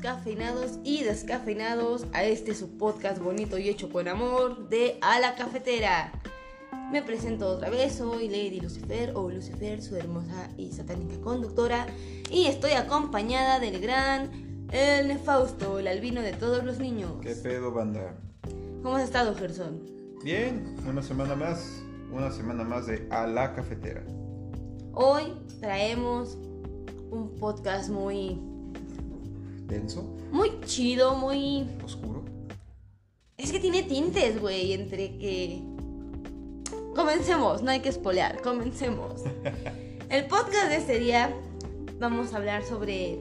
[0.00, 5.34] cafeinados y descafeinados a este su podcast bonito y hecho con amor de A la
[5.34, 6.12] Cafetera.
[6.90, 11.86] Me presento otra vez, soy Lady Lucifer o Lucifer, su hermosa y satánica conductora,
[12.30, 17.12] y estoy acompañada del gran El Fausto, el albino de todos los niños.
[17.20, 18.16] ¿Qué pedo, banda?
[18.82, 19.82] ¿Cómo has estado, Gerson?
[20.24, 24.02] Bien, una semana más, una semana más de A la Cafetera.
[24.92, 26.38] Hoy traemos
[27.10, 28.49] un podcast muy
[29.70, 30.02] ¿Denso?
[30.32, 32.24] muy chido, muy ¿Oscuro?
[33.36, 35.62] Es que tiene tintes, güey, entre que...
[36.94, 39.22] Comencemos, no hay que espolear, comencemos.
[40.10, 41.32] El podcast de este día
[41.98, 43.18] vamos a hablar sobre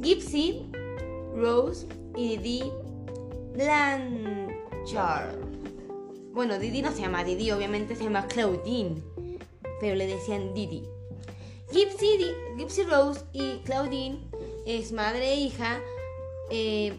[0.00, 0.70] Gypsy,
[1.34, 2.70] Rose y Didi
[3.54, 5.36] Blanchard.
[6.32, 9.02] Bueno, Didi no se llama Didi, obviamente se llama Claudine,
[9.80, 10.84] pero le decían Didi.
[11.72, 14.27] Gypsy, Di- Gypsy Rose y Claudine
[14.68, 15.80] es madre e hija.
[16.50, 16.92] Eh,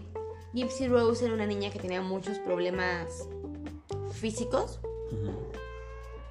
[0.54, 3.28] Gypsy Rose era una niña que tenía muchos problemas
[4.12, 4.80] físicos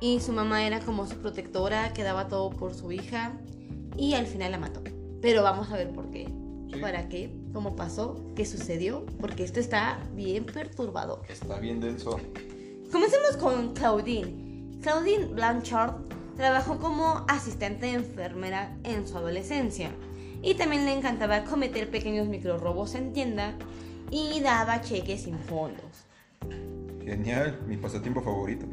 [0.01, 3.39] y su mamá era como su protectora, que daba todo por su hija
[3.97, 4.83] y al final la mató.
[5.23, 6.27] Pero vamos a ver por qué.
[6.73, 6.81] Sí.
[6.81, 7.33] ¿Para qué?
[7.53, 8.21] ¿Cómo pasó?
[8.35, 9.07] ¿Qué sucedió?
[9.21, 11.23] Porque esto está bien perturbador.
[11.29, 12.19] Está bien denso.
[12.91, 14.79] Comencemos con Claudine.
[14.83, 15.95] Claudine Blanchard
[16.37, 19.93] trabajó como asistente de enfermera en su adolescencia
[20.43, 23.55] y también le encantaba cometer pequeños microrobos en tienda
[24.11, 25.85] y daba cheques sin fondos.
[27.05, 28.67] Genial, mi pasatiempo favorito.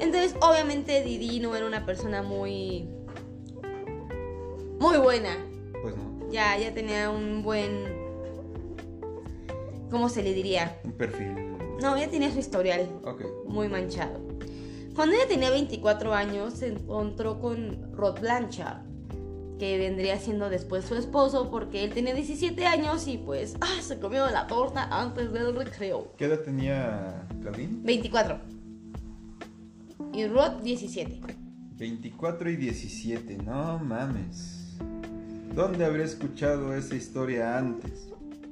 [0.00, 2.88] Entonces, obviamente Didi no era una persona muy
[4.78, 5.36] muy buena.
[5.82, 7.84] Pues no, Ya ya tenía un buen
[9.90, 10.78] ¿cómo se le diría?
[10.84, 11.34] un perfil.
[11.80, 12.88] No, ya tenía su historial.
[13.04, 13.22] Ok.
[13.46, 14.20] muy manchado.
[14.94, 18.78] Cuando ella tenía 24 años, se encontró con Rod Blanchard,
[19.58, 23.98] que vendría siendo después su esposo, porque él tenía 17 años y pues ah, se
[23.98, 26.12] comió la torta antes del recreo.
[26.16, 27.78] ¿Qué edad tenía Claudine?
[27.82, 28.38] 24.
[30.12, 31.20] Y Rod 17.
[31.76, 34.76] 24 y 17, no mames.
[35.54, 38.08] ¿Dónde habré escuchado esa historia antes?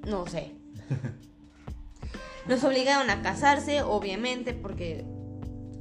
[0.07, 0.53] No sé.
[2.47, 5.05] Los obligaron a casarse, obviamente, porque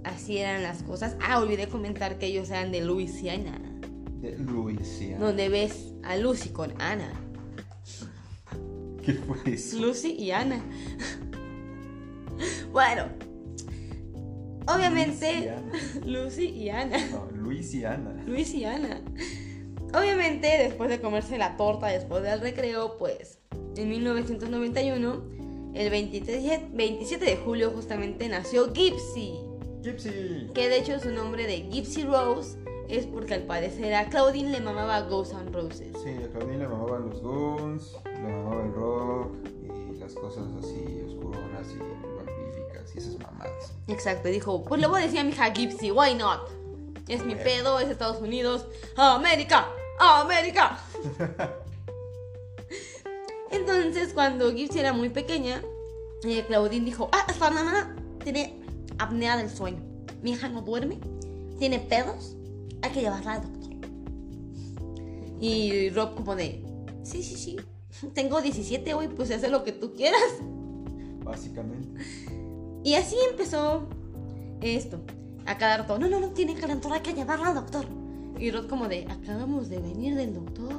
[0.04, 1.18] así eran las cosas.
[1.22, 3.60] Ah, olvidé comentar que ellos eran de Luisiana,
[4.24, 5.26] De Luisiana.
[5.26, 7.12] donde ves a Lucy con Ana.
[9.04, 9.80] ¿Qué fue eso?
[9.80, 10.64] Lucy y Ana.
[12.72, 13.10] bueno,
[14.66, 15.54] obviamente.
[16.06, 16.98] Lucy y Ana.
[17.12, 18.24] No, Luisiana.
[18.26, 19.02] Luis y Ana.
[19.94, 23.40] Obviamente, después de comerse la torta después del recreo, pues
[23.76, 25.22] en 1991,
[25.74, 29.34] el 23 27 de julio, justamente nació Gypsy.
[29.84, 30.50] Gypsy.
[30.54, 34.62] Que de hecho su nombre de Gypsy Rose es porque al parecer a Claudine le
[34.62, 35.96] mamaba Ghosts and Roses.
[36.04, 41.02] Sí, a Claudine le mamaban los guns, le mamaba el rock y las cosas así
[41.08, 43.74] oscuronas y vampíricas y esas mamadas.
[43.88, 46.50] Exacto, dijo, pues le voy a decir a mi hija Gypsy, why not?
[47.08, 49.68] Es mi pedo, es Estados Unidos, América,
[50.00, 50.80] América.
[53.52, 55.62] Entonces, cuando Gypsy era muy pequeña,
[56.24, 58.62] eh, Claudine dijo, ah, esta mamá tiene
[58.98, 59.82] apnea del sueño.
[60.22, 61.00] Mi hija no duerme,
[61.60, 62.36] tiene pedos,
[62.84, 63.74] hay que llevarla al doctor.
[65.40, 66.64] Y Rob como de,
[67.04, 67.58] sí, sí, sí,
[68.14, 70.22] tengo 17 hoy, pues haz lo que tú quieras.
[71.24, 72.04] Básicamente.
[72.84, 73.88] Y así empezó
[74.62, 75.00] esto.
[75.46, 77.86] A cada rato, no, no, no, tiene calentura, hay que llevarla al doctor.
[78.38, 80.74] Y Rod como de, acabamos de venir del doctor.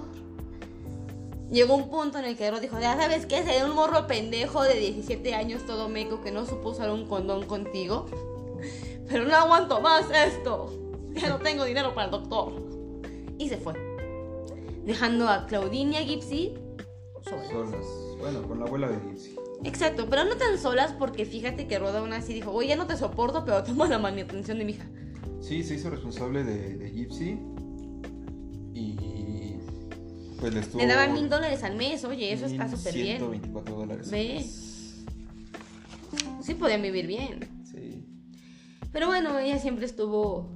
[1.50, 4.62] Llegó un punto en el que Rod dijo, ya sabes qué, sería un morro pendejo
[4.62, 8.06] de 17 años todo meco que no supo usar un condón contigo.
[9.08, 10.83] Pero no aguanto más esto.
[11.20, 12.52] Ya no tengo dinero para el doctor.
[13.38, 13.74] Y se fue.
[14.84, 16.54] Dejando a Claudine y a Gypsy
[17.24, 17.48] solas.
[17.48, 17.86] Solas.
[18.18, 19.36] Bueno, con la abuela de Gypsy.
[19.64, 22.86] Exacto, pero no tan solas porque fíjate que Rod aún así dijo, oye, ya no
[22.86, 24.86] te soporto, pero toma la manutención de mi hija.
[25.40, 27.38] Sí, se hizo responsable de, de Gypsy.
[28.74, 29.56] Y.
[30.40, 30.80] Pues le estuvo.
[30.80, 33.18] Le daban mil dólares al mes, oye, eso está súper bien.
[33.18, 34.10] 124 dólares.
[34.10, 34.44] Ve.
[36.42, 37.48] Sí podían vivir bien.
[37.64, 38.04] Sí.
[38.92, 40.50] Pero bueno, ella siempre estuvo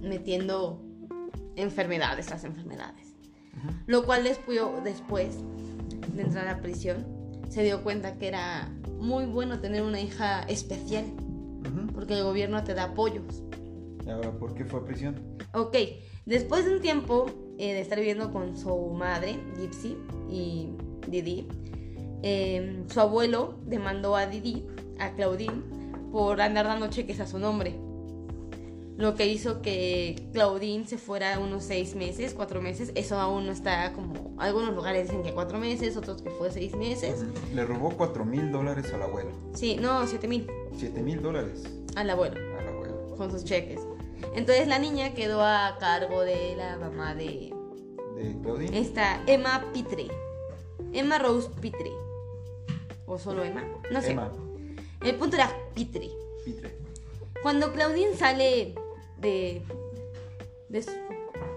[0.00, 0.82] metiendo
[1.56, 3.14] enfermedades, las enfermedades.
[3.86, 5.36] Lo cual después, después
[6.14, 7.06] de entrar a prisión,
[7.48, 8.68] se dio cuenta que era
[8.98, 11.04] muy bueno tener una hija especial,
[11.94, 13.42] porque el gobierno te da apoyos.
[14.06, 15.20] ¿Y ahora por qué fue a prisión?
[15.52, 15.76] Ok,
[16.26, 17.26] después de un tiempo
[17.58, 19.96] eh, de estar viviendo con su madre, Gypsy,
[20.30, 20.70] y
[21.08, 21.48] Didi,
[22.22, 24.66] eh, su abuelo demandó a Didi,
[24.98, 25.62] a Claudine,
[26.12, 27.78] por andar dando cheques a su nombre.
[29.00, 32.92] Lo que hizo que Claudine se fuera unos seis meses, cuatro meses.
[32.94, 34.34] Eso aún no está como.
[34.38, 37.24] Algunos lugares dicen que cuatro meses, otros que fue seis meses.
[37.54, 39.30] Le robó 4 mil dólares al abuelo.
[39.54, 41.64] Sí, no, siete mil 7 mil dólares
[41.96, 43.14] al abuelo, al abuelo.
[43.16, 43.80] con sus cheques.
[44.34, 47.52] Entonces la niña quedó a cargo de la mamá de
[48.16, 48.78] De Claudine.
[48.78, 50.08] esta Emma Pitre.
[50.92, 51.90] Emma Rose Pitre.
[53.06, 54.12] O solo Emma, no sé.
[54.12, 54.30] Emma
[55.02, 56.10] El punto era Pitre.
[56.44, 56.78] Pitre.
[57.42, 58.74] Cuando Claudine sale
[59.20, 59.62] de.
[60.68, 60.90] de su.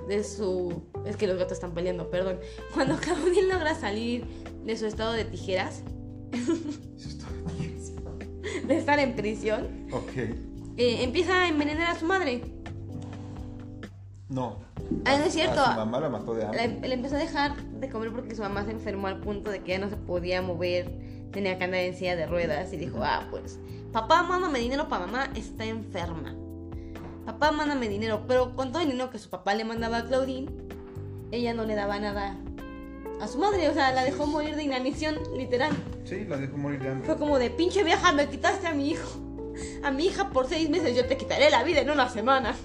[0.07, 0.83] de su.
[1.05, 2.39] Es que los gatos están peleando, perdón.
[2.73, 4.25] Cuando Claudine logra salir
[4.65, 5.83] de su estado de tijeras,
[8.67, 10.11] de estar en prisión, Ok.
[10.15, 12.41] eh, empieza a envenenar a su madre.
[14.29, 14.57] No.
[15.05, 15.59] Ah, no es cierto.
[15.61, 16.87] A su mamá la mató de Le, hambre.
[16.87, 19.73] le empezó a dejar de comer porque su mamá se enfermó al punto de que
[19.73, 20.89] ya no se podía mover,
[21.31, 23.59] tenía que andar en silla de ruedas y dijo, ah, pues,
[23.91, 26.35] papá, mándame dinero para mamá, está enferma.
[27.25, 30.51] Papá, mándame dinero, pero con todo el dinero que su papá le mandaba a Claudine,
[31.31, 32.37] ella no le daba nada
[33.21, 35.71] a su madre, o sea, la dejó morir de inanición, literal.
[36.03, 37.05] Sí, la dejó morir de hambre.
[37.05, 39.19] Fue como de, pinche vieja, me quitaste a mi hijo.
[39.83, 42.55] A mi hija por seis meses, yo te quitaré la vida en una semana.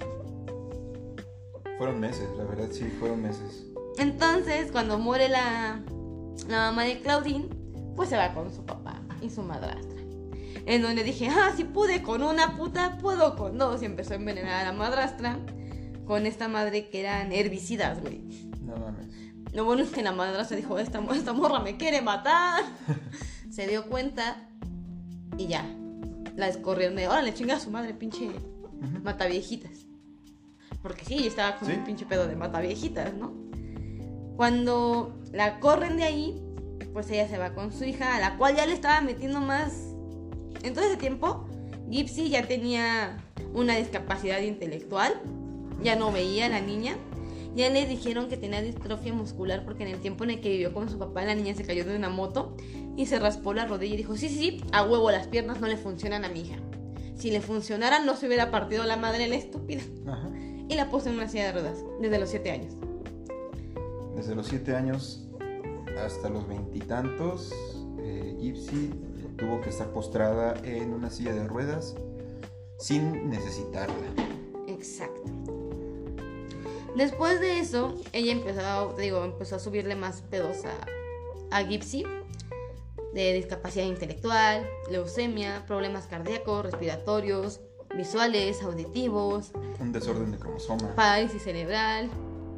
[1.76, 3.66] Fueron meses, la verdad sí, fueron meses.
[3.98, 5.80] Entonces, cuando muere la,
[6.48, 7.48] la mamá de Claudine,
[7.94, 9.97] pues se va con su papá y su madrastra.
[10.70, 13.80] En donde dije, ah, si pude con una puta, puedo con dos.
[13.82, 15.38] Y empezó a envenenar a la madrastra
[16.04, 18.18] con esta madre que eran herbicidas, güey.
[18.60, 19.06] No mames.
[19.54, 22.62] Lo bueno es que la madrastra dijo, esta, esta morra me quiere matar.
[23.50, 24.46] se dio cuenta
[25.38, 25.64] y ya.
[26.36, 29.00] La descorrieron de, órale, chinga a su madre, pinche Ujú.
[29.02, 29.86] mata viejitas.
[30.82, 31.74] Porque sí, yo estaba con Sí.
[31.74, 33.32] un pinche pedo de mata viejitas, ¿no?
[34.36, 36.42] Cuando la corren de ahí,
[36.92, 39.87] pues ella se va con su hija, a la cual ya le estaba metiendo más.
[40.62, 41.46] En todo ese tiempo,
[41.90, 43.18] Gypsy ya tenía
[43.54, 45.12] una discapacidad intelectual,
[45.82, 46.96] ya no veía a la niña.
[47.54, 50.72] Ya le dijeron que tenía distrofia muscular porque en el tiempo en el que vivió
[50.72, 52.54] con su papá, la niña se cayó de una moto
[52.96, 55.66] y se raspó la rodilla y dijo, sí, sí, sí, a huevo las piernas no
[55.66, 56.56] le funcionan a mi hija.
[57.16, 59.82] Si le funcionaran no se hubiera partido la madre la estúpida.
[60.06, 60.30] Ajá.
[60.68, 62.74] Y la puso en una silla de ruedas desde los 7 años.
[64.14, 65.26] Desde los 7 años
[65.98, 67.52] hasta los veintitantos,
[67.98, 68.92] eh, Gypsy
[69.38, 71.94] tuvo que estar postrada en una silla de ruedas
[72.78, 73.94] sin necesitarla.
[74.66, 75.22] Exacto.
[76.96, 82.04] Después de eso, ella empezó, digo, empezó a subirle más pedos a, a Gypsy.
[83.14, 87.60] De discapacidad intelectual, leucemia, problemas cardíacos, respiratorios,
[87.96, 90.94] visuales, auditivos, Un desorden de cromosoma.
[90.94, 92.10] parálisis cerebral,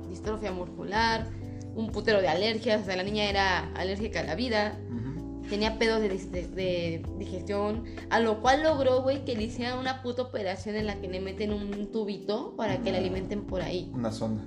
[0.08, 1.28] distrofia muscular,
[1.76, 2.82] un putero de alergias.
[2.82, 4.76] O sea, la niña era alérgica a la vida.
[4.88, 5.09] Ujú.
[5.50, 9.78] Tenía pedos de, dis- de- de digestión, a lo cual logró, güey, que le hicieran
[9.78, 13.60] una puta operación en la que le meten un tubito para que la alimenten por
[13.60, 14.44] ahí, Una sonda.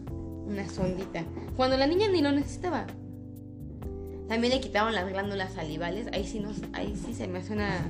[0.47, 1.23] una sondita.
[1.57, 2.88] Cuando la niña ni lo necesitaba.
[4.29, 7.85] También le quitaron las glándulas salivales, ahí sí, nos, ahí sí se me hace una...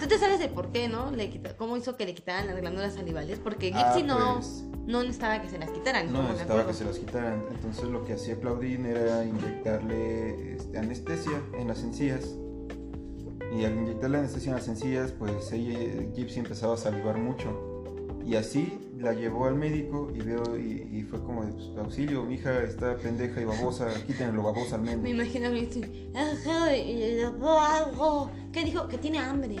[0.00, 1.10] Tú te sabes de por qué, ¿no?
[1.12, 3.38] Le quita- ¿Cómo hizo que le quitaran las glándulas salivales?
[3.38, 6.12] Porque Ah, Gypsy no, pues, no necesitaba que se las quitaran.
[6.12, 7.44] no me necesitaba que se las quitaran.
[7.50, 12.34] Entonces lo que hacía Claudine era inyectarle este, anestesia en las encías.
[13.56, 15.78] Y al inyectarle anestesia en las encías, pues ella,
[16.14, 17.66] Gypsy empezaba a salivar mucho.
[18.24, 22.34] Y así la llevó al médico y veo y, y fue como pues, auxilio, mi
[22.34, 25.10] hija está pendeja y babosa, quítenle lo babosa al Me menos.
[25.24, 26.10] imagino a Gypsy.
[26.14, 28.30] "Ajá, y le daba algo".
[28.52, 28.86] ¿Qué dijo?
[28.88, 29.56] Que tiene hambre.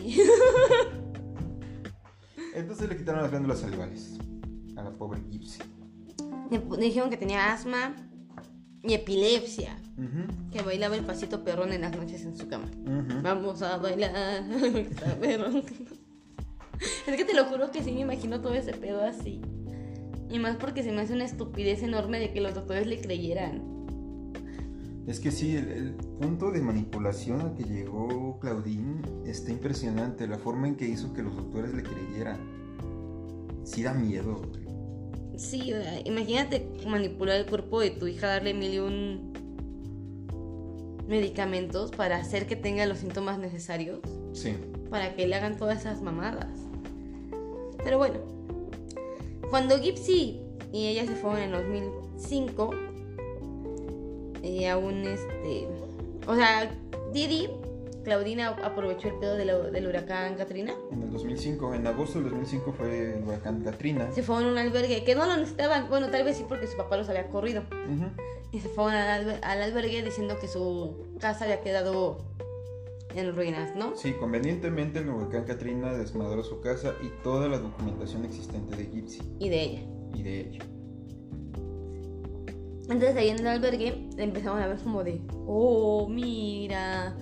[2.54, 4.18] Entonces le quitaron las glándulas salivales
[4.76, 5.60] a la pobre Gypsy.
[6.50, 7.94] Le dijeron que tenía asma
[8.82, 9.76] y epilepsia.
[10.50, 12.70] Que bailaba el pasito perrón en las noches en su cama.
[13.22, 14.44] Vamos a bailar.
[17.06, 19.42] es que te lo juro que sí me imagino todo ese pedo así.
[20.30, 23.62] Y más porque se me hace una estupidez enorme de que los doctores le creyeran.
[25.06, 30.26] Es que sí, el, el punto de manipulación al que llegó Claudine está impresionante.
[30.26, 32.59] La forma en que hizo que los doctores le creyeran.
[33.64, 34.36] Sí da miedo.
[34.36, 35.38] güey.
[35.38, 39.32] Sí, eh, imagínate manipular el cuerpo de tu hija, darle mil y un
[41.08, 44.00] medicamentos para hacer que tenga los síntomas necesarios.
[44.32, 44.54] Sí.
[44.90, 46.48] para que le hagan todas esas mamadas.
[47.82, 48.18] Pero bueno,
[49.50, 50.40] cuando Gypsy
[50.72, 52.70] y ella se fueron en 2005,
[54.42, 55.68] y aún este.
[56.26, 56.70] O sea,
[57.12, 57.48] Didi,
[58.04, 60.72] Claudina aprovechó el pedo de la- del huracán Katrina.
[60.90, 64.10] En el 2005, en agosto del 2005 fue el huracán Katrina.
[64.12, 65.88] Se fueron a un albergue que no lo necesitaban.
[65.90, 67.62] Bueno, tal vez sí porque su papá los había corrido.
[68.52, 72.18] Y se fueron al, alber- al albergue diciendo que su casa había quedado
[73.14, 73.96] en ruinas, ¿no?
[73.96, 79.20] Sí, convenientemente el huracán Katrina desmadró su casa y toda la documentación existente de Gypsy
[79.40, 79.82] Y de ella.
[80.14, 80.64] y de ella.
[82.82, 87.16] Entonces ahí en el albergue empezamos a ver como de, oh, mira,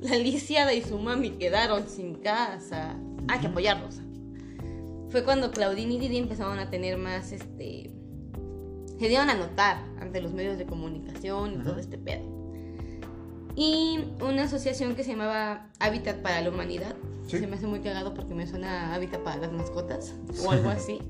[0.08, 2.96] la lisiada y su mami quedaron sin casa.
[3.28, 4.00] Hay que apoyarlos.
[5.10, 7.90] Fue cuando Claudine y Didi empezaron a tener más, este,
[8.98, 12.22] se dieron a notar ante los medios de comunicación y todo este pedo.
[13.56, 16.94] Y una asociación que se llamaba Hábitat para la Humanidad,
[17.26, 17.38] Sí.
[17.38, 20.14] se me hace muy cagado porque me suena a Hábitat para las mascotas
[20.44, 21.00] o algo así.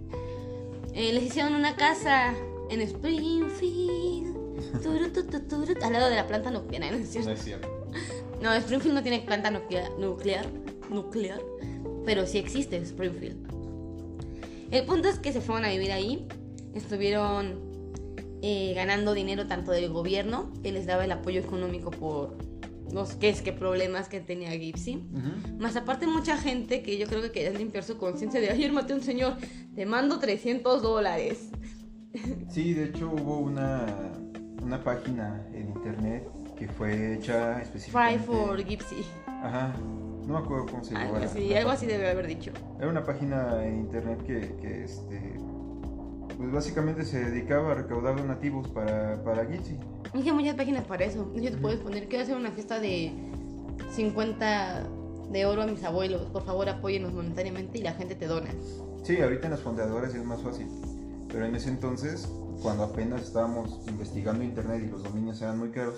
[0.94, 2.34] Eh, les hicieron una casa
[2.70, 4.34] en Springfield,
[4.82, 7.30] turu, tu, tu, turu, al lado de la planta ¿no es cierto?
[7.30, 7.68] No es cierto.
[8.40, 10.46] No, Springfield no tiene planta nuclear, nuclear,
[10.88, 11.40] nuclear,
[12.04, 13.48] pero sí existe Springfield.
[14.70, 16.26] El punto es que se fueron a vivir ahí,
[16.74, 17.58] estuvieron
[18.40, 22.36] eh, ganando dinero tanto del gobierno, que les daba el apoyo económico por
[22.92, 24.96] los que es que problemas que tenía Gipsy.
[24.96, 25.58] Ujú.
[25.58, 28.94] Más aparte mucha gente que yo creo que quería limpiar su conciencia de ayer maté
[28.94, 29.36] a un señor,
[29.74, 31.50] te mando 300 dólares.
[32.48, 33.86] Sí, de hecho hubo una,
[34.62, 36.26] una página en internet
[36.60, 38.26] que fue hecha Fry específicamente.
[38.26, 39.04] for Gipsy.
[39.26, 39.72] Ajá,
[40.26, 41.24] no me acuerdo cómo se Algo llamaba.
[41.24, 42.52] así, la algo así debe haber dicho.
[42.78, 45.40] Era una página en internet que, que, este,
[46.36, 49.78] pues básicamente se dedicaba a recaudar donativos para, para Gypsy.
[50.12, 51.24] Es que hay muchas páginas para eso.
[51.34, 53.10] De hecho, te puedes poner, quiero hacer una fiesta de
[53.92, 54.86] 50
[55.32, 56.22] de oro a mis abuelos.
[56.30, 58.50] Por favor, apóyenos monetariamente y la gente te dona.
[59.02, 60.66] Sí, ahorita en las fondeadoras es más fácil.
[61.28, 62.28] Pero en ese entonces,
[62.60, 65.94] cuando apenas estábamos investigando internet y los dominios eran muy caros,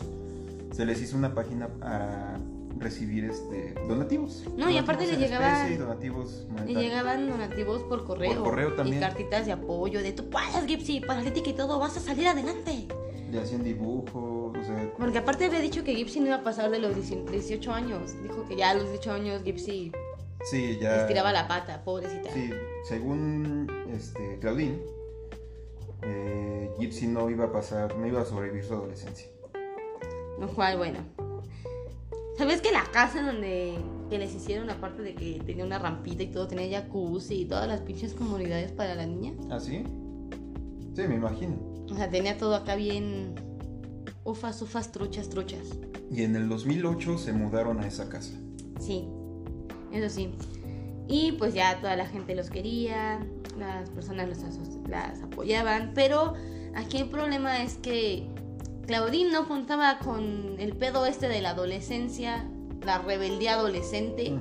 [0.73, 2.39] se les hizo una página para
[2.79, 4.45] recibir este donativos.
[4.57, 6.83] No, y aparte Donativos le en llegaba- especie y donativos monetarios.
[6.83, 8.35] llegaban donativos por correo.
[8.35, 8.99] Por correo también.
[8.99, 12.89] Y cartitas de apoyo de tú puedes, Gipsy, paralítica y todo, vas a salir adelante.
[13.31, 16.71] Le hacían dibujos, o sea, Porque aparte había dicho que Gipsy no iba a pasar
[16.71, 18.13] de los 18 años.
[18.23, 19.93] Dijo que ya a los 18 años Gipsy
[20.45, 21.03] sí, ya.
[21.03, 22.31] estiraba la pata, pobrecita.
[22.33, 22.51] Sí,
[22.89, 24.79] según este, Claudine,
[26.03, 29.29] eh, Gypsy no iba a pasar, no iba a sobrevivir su adolescencia.
[30.39, 31.01] Lo cual, bueno.
[32.39, 33.77] ¿Sabes que la casa donde
[34.09, 37.69] que les hicieron, aparte de que tenía una rampita y todo, tenía jacuzzi y todas
[37.69, 39.33] las pinches comunidades para la niña?
[39.51, 39.85] ¿Ah, sí?
[40.95, 41.57] Sí, me imagino.
[41.91, 43.35] O sea, tenía todo acá bien.
[44.25, 45.79] Ufas, ufas, truchas, truchas.
[46.11, 48.35] Y en el 2008 se mudaron a esa casa.
[48.81, 49.09] Sí,
[49.93, 50.33] eso sí.
[51.09, 53.19] Y pues ya toda la gente los quería,
[53.59, 54.39] las personas los
[54.89, 56.35] las apoyaban, pero
[56.75, 58.27] aquí el problema es que
[58.93, 62.47] Claudine no contaba con el pedo este de la adolescencia,
[62.85, 64.35] la rebeldía adolescente,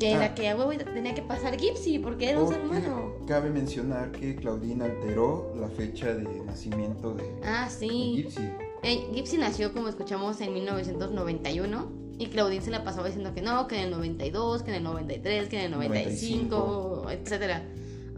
[0.00, 0.34] que era Ah.
[0.34, 3.12] que a huevo tenía que pasar Gypsy porque era un ser humano.
[3.28, 8.14] Cabe mencionar que Claudine alteró la fecha de nacimiento de, Ah, de sí.
[8.16, 8.42] Gypsy.
[8.82, 11.92] Eh, Gypsy nació, como escuchamos, en 1991.
[12.18, 14.82] Y Claudine se la pasaba diciendo que no, que en el 92, que en el
[14.82, 17.62] 93, que en el 95, etcétera.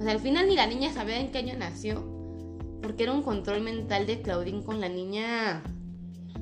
[0.01, 2.16] O sea, al final ni la niña sabía en qué año nació.
[2.87, 5.61] Porque era un control mental de Claudine con la niña.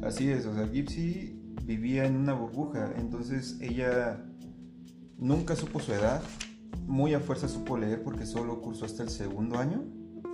[0.02, 4.22] Así es, o sea, Gypsy vivía en una burbuja, entonces ella
[5.16, 6.22] nunca supo su edad,
[6.86, 9.84] muy a fuerza supo leer porque solo cursó hasta el segundo año.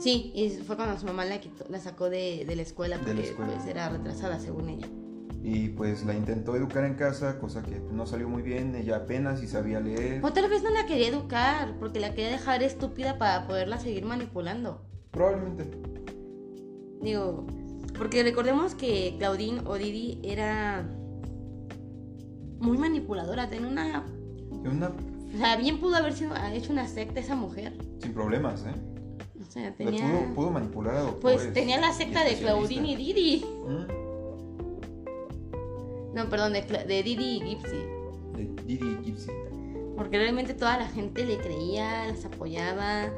[0.00, 3.14] Sí, y fue cuando su mamá la, quitó- la sacó de, de la escuela porque
[3.14, 3.52] la escuela.
[3.54, 4.88] pues, era retrasada, según ella.
[5.44, 9.38] Y pues la intentó educar en casa, cosa que no salió muy bien, ella apenas
[9.38, 10.24] si sabía leer.
[10.24, 14.04] O tal vez no la quería educar, porque la quería dejar estúpida para poderla seguir
[14.04, 14.84] manipulando.
[15.12, 15.68] Probablemente.
[17.00, 17.46] Digo,
[17.96, 20.86] porque recordemos que Claudine o Didi era
[22.60, 24.06] muy manipuladora, tenía una...
[24.52, 24.88] Y Una,
[25.34, 27.72] O sea, bien pudo haber sido, ha hecho una secta esa mujer.
[28.00, 28.74] sin problemas, ¿eh?
[29.40, 30.06] O sea, tenía...
[30.06, 31.40] pudo, pudo manipular a doctores.
[31.42, 33.44] Pues tenía la secta de Claudine y Didi.
[33.66, 34.00] ¿Mm?
[36.14, 37.76] No, perdón, de, de Didi y Gypsy.
[38.36, 39.30] De Didi Gypsy.
[39.96, 43.10] Porque realmente toda la gente le creía, les apoyaba.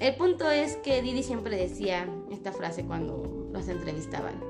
[0.00, 4.40] El punto es que Didi siempre decía esta frase cuando los entrevistaban.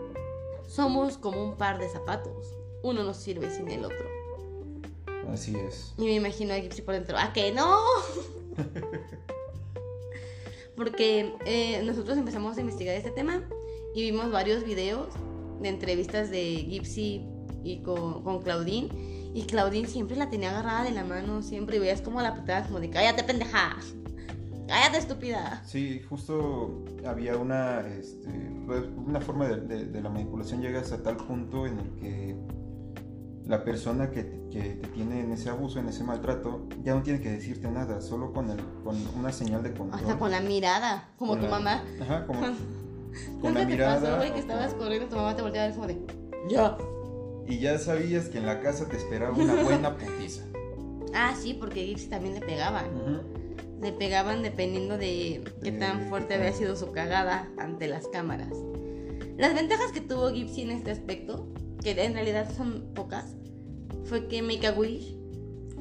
[0.66, 2.58] Somos como un par de zapatos.
[2.82, 4.06] Uno no sirve sin el otro.
[5.32, 5.94] Así es.
[5.98, 7.16] Y me imagino a Gypsy por dentro.
[7.18, 7.78] ¡Ah, que no!
[10.76, 13.42] Porque eh, nosotros empezamos a investigar este tema
[13.94, 15.08] y vimos varios videos
[15.60, 17.24] de entrevistas de Gypsy
[17.62, 18.88] y con, con Claudine.
[19.32, 21.76] Y Claudine siempre la tenía agarrada de la mano, siempre.
[21.76, 23.76] Y veías como la putada como de cállate, pendeja.
[24.68, 25.62] Cállate, estúpida.
[25.64, 28.28] Sí, justo había una, este,
[28.66, 32.36] pues, una forma de, de- de la manipulación llega hasta tal punto en el que
[33.44, 37.02] la persona que, te- que te tiene en ese abuso, en ese maltrato, ya no
[37.02, 40.00] tiene que decirte nada, solo con, el, con una señal de control.
[40.00, 41.84] Hasta con la mirada, como Con tu la- mamá.
[42.02, 42.40] Ajá, como
[43.40, 44.00] con la te mirada.
[44.00, 46.06] pasó, güey, que estabas con- corriendo, tu mamá te volteaba a ver como de.
[46.48, 46.76] Ya.
[47.46, 50.42] Y ya sabías que en la casa te esperaba una buena putiza.
[51.14, 52.86] Ah, sí, porque Gypsy también le pegaban.
[53.82, 58.48] Le pegaban dependiendo de qué tan fuerte había sido su cagada ante las cámaras.
[59.36, 61.46] Las ventajas que tuvo Gypsy en este aspecto,
[61.82, 63.34] que en realidad son pocas,
[64.04, 65.14] fue que Make a Wish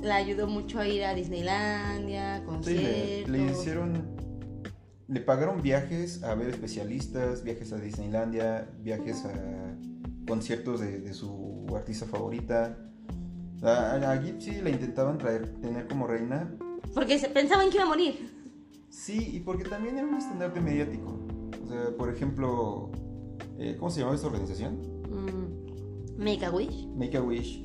[0.02, 2.84] la ayudó mucho a ir a Disneylandia, Sí, conciertos.
[2.84, 4.16] le, le hicieron.
[5.08, 9.32] Le pagaron viajes a ver especialistas, viajes a Disneylandia, viajes a
[10.28, 12.78] conciertos de, de su artista favorita.
[13.62, 16.52] A, a Gypsy la intentaban traer, tener como reina.
[16.96, 18.32] Porque pensaban que iba a morir.
[18.90, 21.20] Sí, y porque también era un estandarte mediático.
[21.64, 22.90] O sea, por ejemplo,
[23.60, 24.80] eh, ¿cómo se llamaba esta organización?
[25.10, 26.88] Mm, Make a Wish.
[26.96, 27.64] Make a Wish.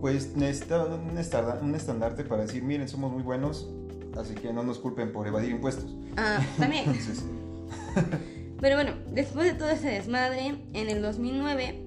[0.00, 3.68] Pues necesitaba un, un estandarte para decir, miren, somos muy buenos,
[4.16, 5.96] así que no nos culpen por evadir impuestos.
[6.16, 6.84] Ah, también.
[6.86, 7.24] Entonces,
[8.60, 11.84] Pero bueno, después de todo ese desmadre, en el 2009,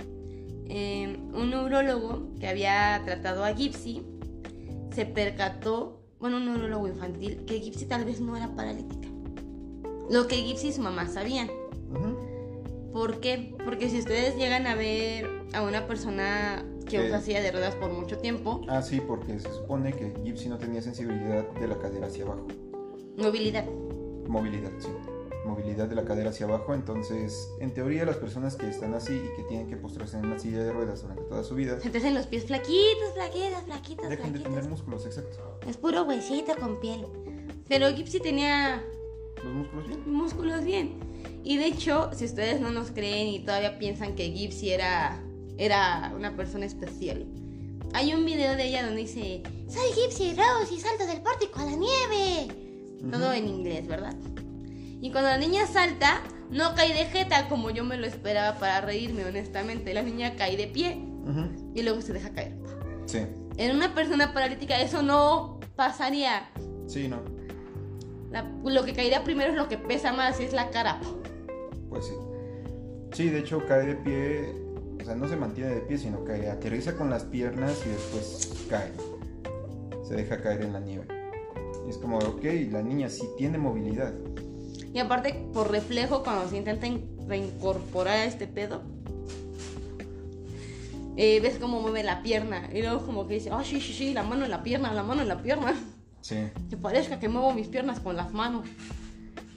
[0.70, 4.06] eh, un neurólogo que había tratado a Gypsy
[4.94, 9.08] se percató, bueno, un neurólogo infantil, que Gypsy tal vez no era paralítica.
[10.10, 11.48] Lo que Gypsy y su mamá sabían.
[11.92, 12.18] ujú.
[12.94, 13.54] ¿Por qué?
[13.64, 17.92] Porque si ustedes llegan a ver a una persona que usa silla de ruedas por
[17.92, 22.08] mucho tiempo, Ah, sí, porque se supone que Gypsy no tenía sensibilidad de la cadera
[22.08, 22.48] hacia abajo.
[23.18, 23.66] movilidad.
[24.28, 24.88] Movilidad, sí.
[25.48, 26.74] Movilidad de la cadera hacia abajo.
[26.74, 30.38] Entonces, en teoría, las personas que están así y que tienen que postrarse en una
[30.38, 34.34] silla de ruedas durante toda su vida, Se hacen los pies flaquitos, flaquitos, flaquitos, dejan
[34.34, 34.54] de flaquitos.
[34.54, 35.60] tener músculos, exacto.
[35.68, 37.06] Es puro huesito con piel.
[37.68, 38.84] Pero Gypsy tenía
[39.44, 40.12] Los músculos bien.
[40.14, 41.00] músculos bien.
[41.44, 45.22] Y de hecho, si ustedes no nos creen y todavía piensan que Gypsy era,
[45.58, 47.26] era una persona especial,
[47.94, 51.66] hay un video de ella donde dice: Soy Gypsy Rose y salto del pórtico a
[51.66, 52.54] la nieve.
[53.12, 54.16] Todo en inglés, ¿verdad?
[55.02, 58.82] Y cuando la niña salta, no cae de jeta como yo me lo esperaba para
[58.82, 59.94] reírme, honestamente.
[59.94, 61.72] La niña cae de pie Ujú.
[61.76, 62.54] y luego se deja caer.
[63.06, 63.20] Sí,
[63.58, 66.50] En una persona paralítica eso no pasaría.
[66.88, 67.18] sí, no.
[68.32, 71.00] La- lo que caería primero es lo que pesa más, y es la cara.
[71.90, 72.14] Pues sí.
[73.14, 74.54] Sí, de hecho cae de pie,
[75.02, 78.66] o sea, no se mantiene de pie, sino que aterriza con las piernas y después
[78.70, 78.92] cae.
[80.04, 81.06] Se deja caer en la nieve.
[81.86, 84.14] Y es como, ok, la niña sí tiene movilidad.
[84.94, 88.82] Y aparte, por reflejo, cuando se intenta in- reincorporar a este pedo,
[91.16, 92.70] eh, ves cómo mueve la pierna.
[92.74, 95.04] Y luego como que dice, ah, sí, sí, sí, la mano en la pierna, la
[95.04, 95.74] mano en la pierna.
[96.22, 96.36] Sí.
[96.70, 98.68] Que parezca que muevo mis piernas con las manos.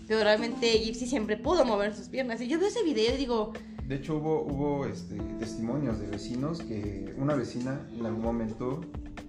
[0.08, 2.40] Pero realmente Gypsy siempre pudo mover sus piernas.
[2.40, 3.52] Y yo veo ese video y digo,
[3.86, 8.80] De hecho hubo, hubo este, testimonios de vecinos que una vecina en algún momento,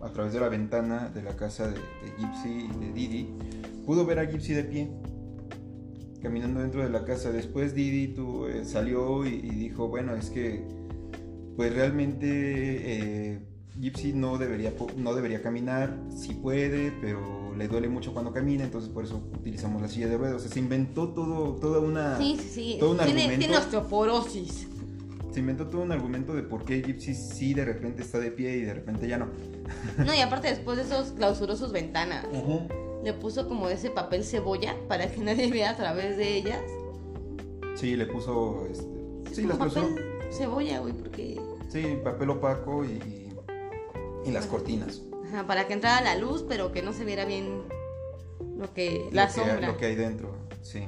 [0.02, 3.30] a través de la ventana de la casa de, de Gypsy y de Didi,
[3.86, 4.90] pudo ver a Gypsy de pie,
[6.22, 7.32] caminando dentro de la casa.
[7.32, 10.64] Después Didi tu- eh, salió y, y dijo, bueno, es que
[11.56, 12.28] pues realmente
[13.34, 13.40] eh,
[13.80, 18.90] Gypsy no debería, no debería caminar, sí puede, pero le duele mucho cuando camina, entonces
[18.90, 20.38] por eso utilizamos la silla de ruedas.
[20.38, 22.18] O sea, se inventó todo, toda una...
[22.18, 23.40] sí, sí, todo un Tiene, argumento.
[23.40, 24.68] tiene osteoporosis.
[25.34, 28.58] Se inventó todo un argumento de por qué Gypsy sí de repente está de pie
[28.58, 29.28] y de repente ya no.
[30.06, 32.26] No, y aparte después de eso clausuró sus ventanas.
[33.04, 36.62] Le puso como ese papel cebolla para que nadie vea a través de ellas.
[37.76, 38.68] Sí, le puso.
[38.70, 38.86] Este,
[39.34, 39.82] sí, las Como puso.
[39.82, 41.40] papel cebolla, güey, porque...
[41.70, 43.00] Sí, papel opaco y,
[44.26, 45.02] y las cortinas.
[45.28, 47.64] Ajá, para que entrara la luz, pero que no se viera bien
[48.58, 49.08] lo que...
[49.12, 49.68] La que, sombra.
[49.68, 50.88] Lo que hay dentro, sí.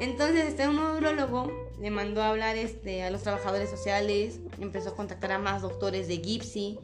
[0.00, 1.50] Entonces, este un neurólogo
[1.80, 6.08] le mandó a hablar este, a los trabajadores sociales, empezó a contactar a más doctores
[6.08, 6.78] de Gypsy.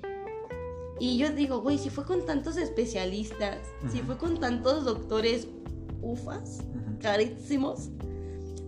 [0.98, 3.58] Y yo digo, güey, si fue con tantos especialistas,
[3.92, 5.46] si fue con tantos doctores
[6.02, 6.60] ufas,
[7.02, 7.90] carísimos,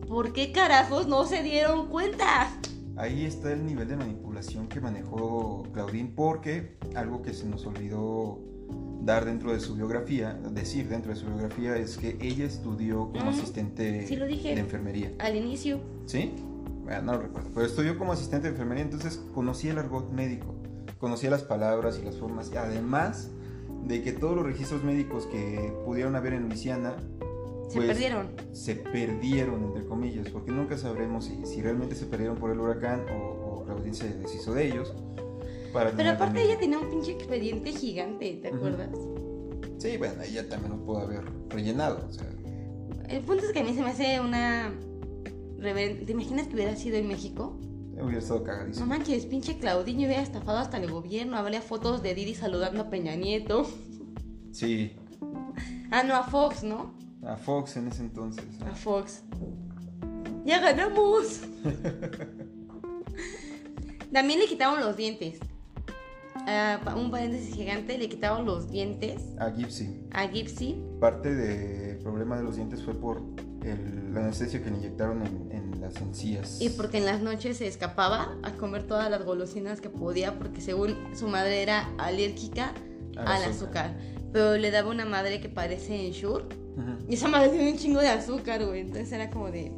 [0.07, 2.51] ¿por qué carajos no se dieron cuenta?
[2.97, 8.41] Ahí está el nivel de manipulación que manejó Claudine, porque algo que se nos olvidó
[9.03, 13.31] dar dentro de su biografía, decir dentro de su biografía, es que ella estudió como
[13.31, 13.39] Ujú.
[13.39, 14.55] asistente Sí, lo dije.
[14.55, 15.13] de enfermería.
[15.21, 16.33] Al inicio, ¿Sí?
[16.85, 17.51] Bueno, no lo recuerdo.
[17.55, 20.55] Pero estudió como asistente de enfermería, entonces conocía el argot médico,
[20.99, 22.51] conocía las palabras y las formas.
[22.55, 23.31] Además
[23.87, 26.97] de que todos los registros médicos que pudieron haber en Luisiana
[27.69, 28.29] se Pues, perdieron.
[28.53, 33.05] se perdieron, entre comillas, porque nunca sabremos si, si realmente se perdieron por el huracán
[33.11, 34.95] o, o Claudine se deshizo de ellos.
[35.73, 38.89] Para Pero aparte también- ella tenía un pinche expediente gigante, ¿te acuerdas?
[39.77, 42.07] Sí, bueno, ella también lo pudo haber rellenado.
[42.09, 42.27] O sea,
[43.09, 44.73] El punto es que a mí se me hace una...
[45.61, 47.59] ¿Te imaginas que hubiera sido en México?
[48.03, 48.87] Hubiera estado No cagadísimo.
[48.87, 51.37] manches, pinche Claudinho hubiera estafado hasta el gobierno.
[51.37, 53.67] Habría fotos de Didi saludando a Peña Nieto.
[54.53, 54.93] Sí,
[55.91, 56.95] Ah, no, a Fox, ¿no?
[57.27, 58.45] a Fox en ese entonces.
[58.61, 58.67] ¿no?
[58.67, 59.23] A Fox.
[60.45, 61.41] ¡Ya ganamos!
[64.13, 65.39] También le quitaron los dientes.
[66.85, 70.01] Pa- un paréntesis gigante, le quitaron los dientes A Gypsy.
[70.13, 70.83] a Gypsy.
[71.01, 73.23] Parte del problema de los dientes fue por
[73.63, 76.61] el- la anestesia que le inyectaron en, en las encías.
[76.61, 80.61] Y porque en las noches se escapaba a comer todas las golosinas que podía porque
[80.61, 82.73] según su madre era alérgica
[83.17, 83.87] Al al azúcar.
[83.87, 83.97] azúcar.
[84.33, 86.45] Pero le daba una madre que parece Ensure.
[86.77, 87.05] Ujú.
[87.09, 88.81] Y esa madre tiene un chingo de azúcar, güey.
[88.81, 89.73] Entonces era como de...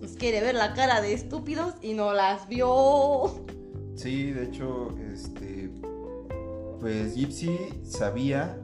[0.00, 3.44] Nos quiere ver la cara de estúpidos y no las vio.
[3.96, 5.70] Sí, de hecho, este,
[6.80, 8.58] pues Gypsy sabía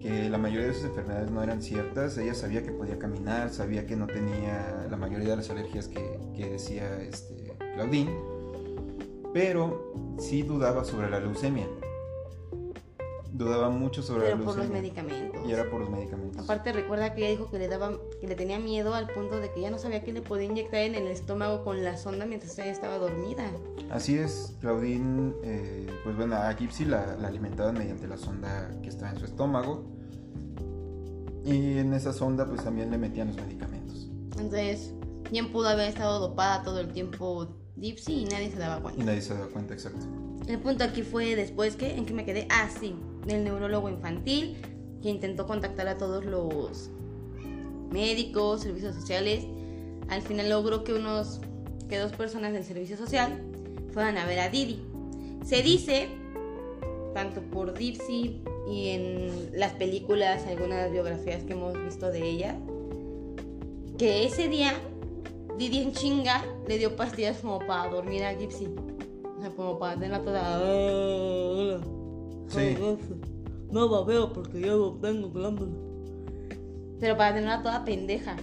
[0.00, 2.16] que la mayoría de sus enfermedades no eran ciertas.
[2.18, 6.18] Ella sabía que podía caminar, sabía que no tenía la mayoría de las alergias que,
[6.34, 8.10] que decía este, Claudine,
[9.34, 11.66] pero sí dudaba sobre la leucemia.
[13.32, 14.80] Dudaba mucho sobre Pero la por leucemia.
[14.80, 15.27] los medicamentos.
[15.48, 16.44] Y era por los medicamentos.
[16.44, 19.50] Aparte recuerda que ella dijo que le daba, que le tenía miedo al punto de
[19.52, 22.58] que ya no sabía que le podía inyectar en el estómago con la sonda mientras
[22.58, 23.50] ella estaba dormida.
[23.90, 28.88] Así es, Claudine, eh, pues bueno, a Gypsy la, la alimentaban mediante la sonda que
[28.90, 29.84] estaba en su estómago.
[31.44, 34.06] Y en esa sonda pues también le metían los medicamentos.
[34.32, 34.92] Entonces,
[35.30, 39.04] bien pudo haber estado dopada todo el tiempo Dipsy y nadie se daba Y cuenta.
[39.04, 40.04] nadie se daba cuenta, exacto.
[40.46, 42.46] El punto aquí fue después que, ¿en que me quedé?
[42.50, 42.94] Ah, sí,
[43.26, 44.56] el neurólogo infantil
[45.02, 46.90] que intentó contactar a todos los
[47.90, 49.44] médicos, servicios sociales.
[50.08, 51.40] Al final logró que unos,
[51.88, 53.42] que dos personas del servicio social
[53.92, 54.82] fueran a ver a Didi.
[55.44, 56.08] Se dice,
[57.14, 62.56] tanto por Dipsy y en las películas, algunas biografías que hemos visto de ella,
[63.96, 64.74] que ese día
[65.58, 68.68] Didi en chinga le dio pastillas como para dormir a Gypsy.
[69.36, 71.80] O sea, como para tenerla toda.
[72.48, 72.76] Sí.
[73.70, 75.72] No babeo porque ya no tengo glándula.
[77.00, 78.36] Pero para tenerla toda pendeja.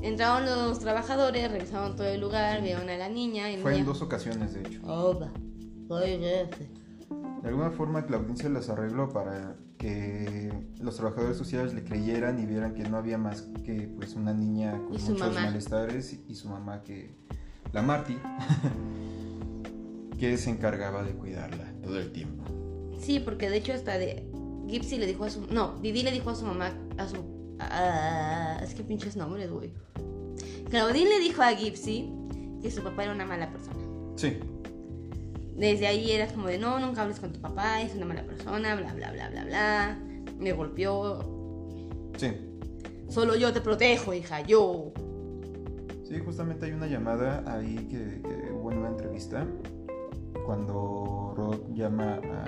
[0.00, 3.78] Entraron los trabajadores, revisaron todo el lugar, vieron a la niña y la Fue en
[3.78, 4.80] niña, dos ocasiones, de hecho.
[4.84, 5.30] Hola,
[5.86, 6.70] soy jefe.
[7.42, 12.46] De alguna forma Claudine se las arregló para que los trabajadores sociales le creyeran y
[12.46, 15.40] vieran que no había más que pues una niña con muchos mamá.
[15.40, 17.16] malestares y su mamá que
[17.72, 18.16] la Marty
[20.18, 22.44] que se encargaba de cuidarla todo el tiempo.
[23.02, 24.24] Sí, porque de hecho hasta de
[24.68, 25.46] Gypsy le dijo a su...
[25.48, 27.16] No, Didi le dijo a su mamá, a su...
[27.58, 29.72] ah, es que pinches nombres, güey.
[30.70, 32.10] Claudine le dijo a Gypsy
[32.62, 33.80] que su papá era una mala persona.
[34.16, 34.38] Sí,
[35.56, 38.76] Desde ahí era como de, no, nunca hables con tu papá, es una mala persona,
[38.76, 39.98] bla, bla, bla, bla, bla.
[40.38, 41.18] Me golpeó.
[42.16, 42.32] sí.
[43.08, 44.90] Solo yo te protejo, hija, yo.
[46.04, 49.46] Sí, justamente hay una llamada ahí que, que hubo en una entrevista
[50.46, 52.44] cuando Rod llama a,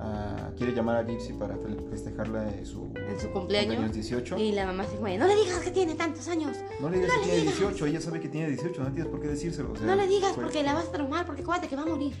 [0.00, 3.92] a- quiere llamar a Gypsy para fe- festejarla de su, En su cumpleaños.
[3.92, 4.38] 18.
[4.38, 6.56] Y la mamá se fue, no le digas que tiene tantos años.
[6.80, 7.58] No le digas No que le tiene digas.
[7.58, 9.72] 18, ella sabe que tiene 18, no tienes por qué decírselo.
[9.72, 11.82] o sea, No le digas fue- porque la vas a traumar, porque acuérdate que va
[11.82, 12.14] a morir.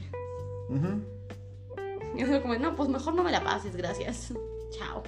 [2.14, 4.32] Y yo como, no, pues mejor no me la pases, gracias.
[4.70, 5.02] Chao.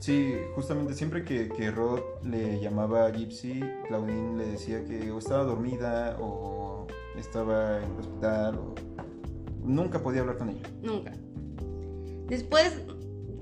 [0.00, 5.18] Sí, justamente siempre que, que Rod le llamaba a Gypsy, Claudine le decía que o
[5.18, 8.74] estaba dormida o estaba en el hospital o
[9.62, 10.68] nunca podía hablar con ella.
[10.82, 11.12] Nunca.
[12.28, 12.80] Después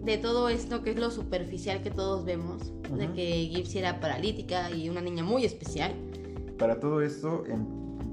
[0.02, 4.70] de todo esto, que es lo superficial que todos vemos, de que Gypsy era paralítica
[4.70, 5.92] y una niña muy especial,
[6.58, 7.66] Para todo esto, en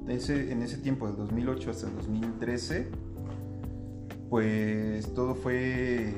[0.08, 2.88] ese, en ese tiempo, del 2008 hasta el 2013,
[4.28, 6.14] pues todo fue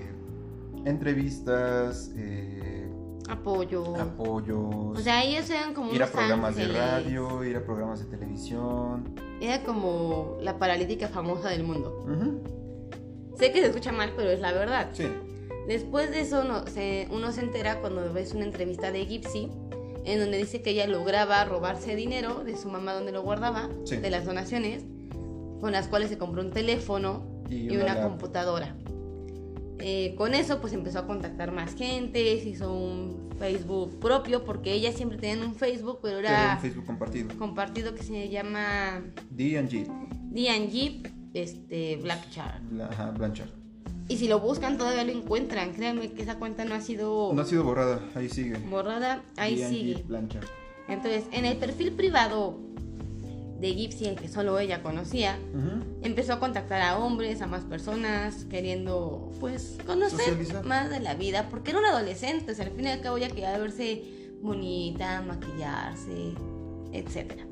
[0.85, 2.91] entrevistas, eh,
[3.29, 3.97] apoyo.
[3.97, 8.07] apoyos, O sea, ellos eran como ir a programas de radio, ir a programas de
[8.17, 9.15] televisión.
[9.41, 12.05] Era como la paralítica famosa del mundo.
[12.05, 12.43] Ujú,
[13.39, 14.91] Sé que se escucha mal, pero es la verdad.
[14.93, 15.07] Sí,
[15.69, 19.49] Después de eso, se- uno se entera cuando ves una entrevista de Gypsy,
[20.05, 23.97] en donde dice que ella lograba robarse dinero de su mamá donde lo guardaba, Sí.
[23.97, 24.83] de las donaciones,
[25.61, 28.75] con las cuales se compró un teléfono Y y, una computadora.
[29.79, 34.73] Eh, con eso, pues empezó a contactar más gente, se hizo un Facebook propio, porque
[34.73, 37.29] ella siempre tenía un Facebook, pero era un Facebook compartido.
[37.39, 39.87] compartido que se llama D&G,
[40.71, 42.61] Jeep, este, Black Char.
[42.71, 43.49] Bla- ajá, Blanchard.
[44.09, 45.73] Y si lo buscan todavía lo encuentran.
[45.73, 48.59] Créanme que esa cuenta no ha sido No ha sido borrada, ahí sigue.
[48.59, 50.03] borrada, ahí sigue.
[50.07, 50.45] Blanchard.
[50.89, 52.59] Entonces, en el perfil privado
[53.61, 55.39] de Gypsy, el que solo ella conocía,
[56.03, 60.65] empezó a contactar a hombres, a más personas, queriendo, pues, conocer Socializar.
[60.67, 63.19] más de la vida, porque era una adolescente, o sea, al fin y al cabo
[63.19, 64.03] ya quería verse
[64.43, 66.35] bonita, maquillarse,
[66.93, 67.43] etc.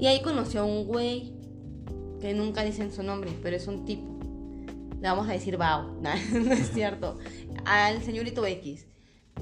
[0.00, 1.32] Y ahí conoció a un güey,
[2.20, 4.06] que nunca dicen su nombre, pero es un tipo.
[5.00, 7.18] Le vamos a decir Bao, no, no es cierto,
[7.64, 8.86] al señorito X.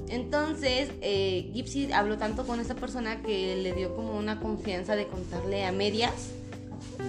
[0.09, 5.07] Entonces, eh, Gypsy habló tanto con esta persona que le dio como una confianza de
[5.07, 6.29] contarle a medias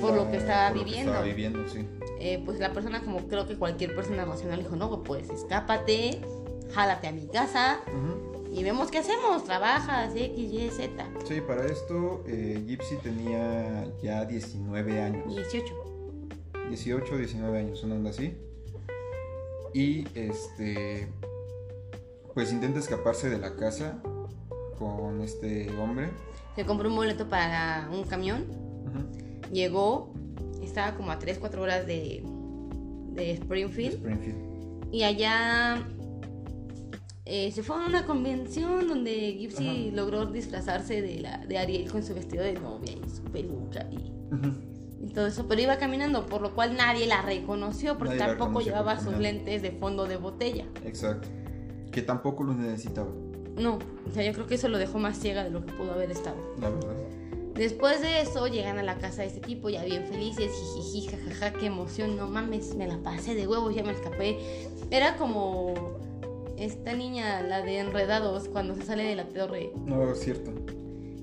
[0.01, 1.13] por lo que estaba por lo que viviendo.
[1.13, 1.87] estaba viviendo, sí.
[2.21, 6.21] Eh, pues la persona, como creo que cualquier persona racional, dijo, no, pues escápate,
[6.73, 8.28] jálate a mi casa Ujú.
[8.53, 11.09] Y vemos qué hacemos, trabajas, X, Y, Z.
[11.27, 15.35] Sí, para esto eh, Gypsy tenía ya 19 años.
[15.35, 15.75] 18.
[16.69, 18.35] 18, 19 años, una onda así.
[19.75, 21.09] Y este.
[22.35, 24.01] Pues intenta escaparse de la casa
[24.79, 26.11] con este hombre.
[26.55, 28.47] Se compró un boleto para un camión,
[29.53, 30.13] llegó,
[30.63, 32.23] estaba como a 3, 4 horas de,
[33.11, 33.95] de De Springfield.
[33.95, 34.95] Springfield.
[34.95, 35.85] Y allá
[37.29, 39.97] eh, se fue a una convención donde Gypsy Ajá.
[39.97, 44.13] logró disfrazarse de, la, de Ariel con su vestido de novia y su peluca y,
[45.05, 45.47] y todo eso.
[45.47, 49.19] Pero iba caminando, por lo cual nadie la reconoció porque Nadie tampoco reconoció llevaba sus
[49.19, 50.65] lentes de fondo de botella.
[50.85, 51.29] Exacto.
[51.93, 53.11] Que tampoco lo necesitaba,
[53.57, 55.93] No, o sea, yo creo que eso lo dejó más ciega de lo que pudo
[55.93, 56.37] haber estado.
[56.61, 56.95] la verdad.
[57.55, 61.59] Después de eso llegan a la casa de este tipo ya bien felices, jijiji, jajaja,
[61.59, 64.39] qué emoción, no mames, me la pasé de huevos, ya me escapé.
[64.93, 65.75] Era como
[66.59, 69.73] esta niña, la de Enredados, cuando se sale de la torre.
[69.87, 70.53] No, es cierto.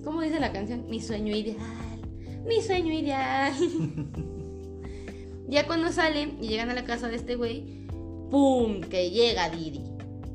[0.04, 0.86] ¿Cómo dice la canción?
[0.90, 2.00] Mi sueño ideal,
[2.46, 3.54] mi sueño ideal.
[5.48, 7.88] ya cuando salen y llegan a la casa de este güey,
[8.30, 8.82] ¡pum!
[8.82, 9.84] Que llega Didi,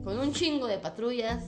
[0.05, 1.45] con un chingo de patrullas,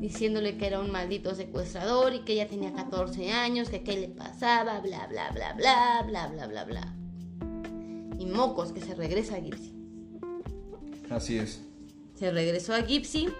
[0.00, 4.08] diciéndole que era un maldito secuestrador y que ella tenía 14 años, que qué le
[4.08, 6.96] pasaba, bla, bla, bla, bla, bla, bla, bla, bla.
[8.18, 9.72] Y mocos, que se regresa a Gypsy.
[11.10, 11.62] Así es.
[12.22, 13.30] Se regresó a Gypsy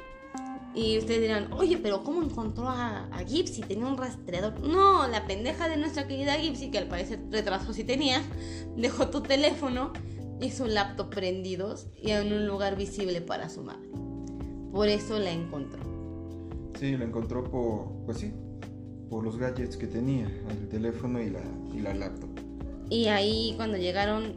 [0.74, 3.60] y ustedes dirán, oye, pero ¿cómo encontró a, a Gypsy?
[3.60, 4.58] Tenía un rastreador.
[4.58, 8.20] No, la pendeja de nuestra querida Gypsy, que al parecer retraso sí tenía,
[8.76, 9.92] dejó tu teléfono
[10.40, 13.88] y su laptop prendidos y en un lugar visible para su madre.
[14.72, 15.78] Por eso la encontró.
[16.76, 18.04] Sí, lo encontró por.
[18.04, 18.32] Pues sí.
[19.08, 20.26] Por los gadgets que tenía.
[20.50, 22.30] El teléfono y la, y la laptop.
[22.90, 24.34] Y ahí cuando llegaron,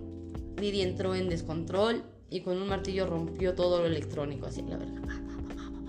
[0.56, 5.02] Didi entró en descontrol y con un martillo rompió todo lo electrónico, así la verdad.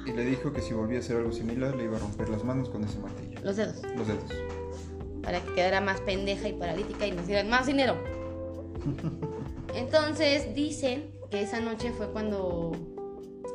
[0.07, 2.45] Y le dijo que si volvía a hacer algo similar le iba a romper las
[2.45, 3.41] manos con ese martillo.
[3.43, 4.23] Los dedos, Los dedos.
[5.23, 7.97] para que quedara más pendeja y paralítica y nos dieran más dinero.
[9.75, 12.73] Entonces dicen que esa noche fue cuando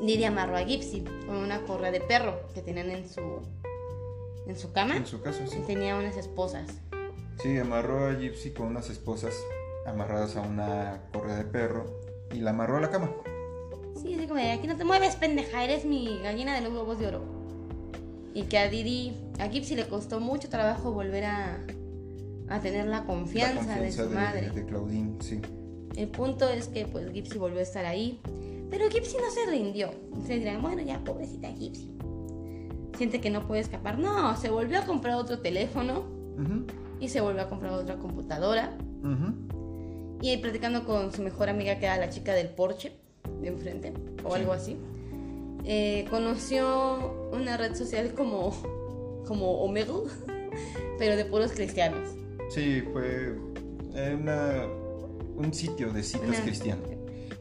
[0.02, 3.22] Didi amarró a Gypsy con una correa de perro que tenían en su,
[4.46, 4.98] en su cama.
[4.98, 5.60] En su caso, sí.
[5.60, 6.70] Y tenía unas esposas.
[7.41, 9.34] Sí, amarró a Gypsy con unas esposas
[9.86, 12.01] amarradas a una correa de perro
[12.34, 13.10] y la amarró a la cama.
[14.02, 16.98] Sí, así como de aquí no te mueves, pendeja, eres mi gallina de los huevos
[17.00, 17.22] de oro.
[18.34, 21.60] Y que a Didi, a Gypsy le costó mucho trabajo volver a,
[22.50, 24.50] a tener la confianza, la confianza de su madre.
[24.52, 25.41] de Claudine, sí.
[25.96, 28.22] El punto es que pues Gypsy volvió a estar ahí,
[28.70, 29.91] pero Gypsy no se rindió.
[30.13, 31.91] Ustedes dirán, bueno, ya pobrecita Gypsy.
[32.98, 34.00] Siente que no puede escapar.
[34.00, 36.04] No, se volvió a comprar otro teléfono
[36.39, 36.65] Ujú,
[37.00, 38.78] y se volvió a comprar otra computadora.
[39.04, 39.61] ujú.
[40.22, 42.92] Y ahí platicando con su mejor amiga, que era la chica del Porsche,
[43.42, 44.40] de enfrente, o Sí.
[44.40, 44.78] algo así,
[45.66, 48.52] eh, conoció una red social como,
[49.28, 50.04] como Omegle,
[51.00, 52.10] pero de puros cristianos.
[52.50, 53.36] Sí, fue
[53.96, 54.66] eh, una,
[55.36, 56.82] un sitio de citas Una- cristiano.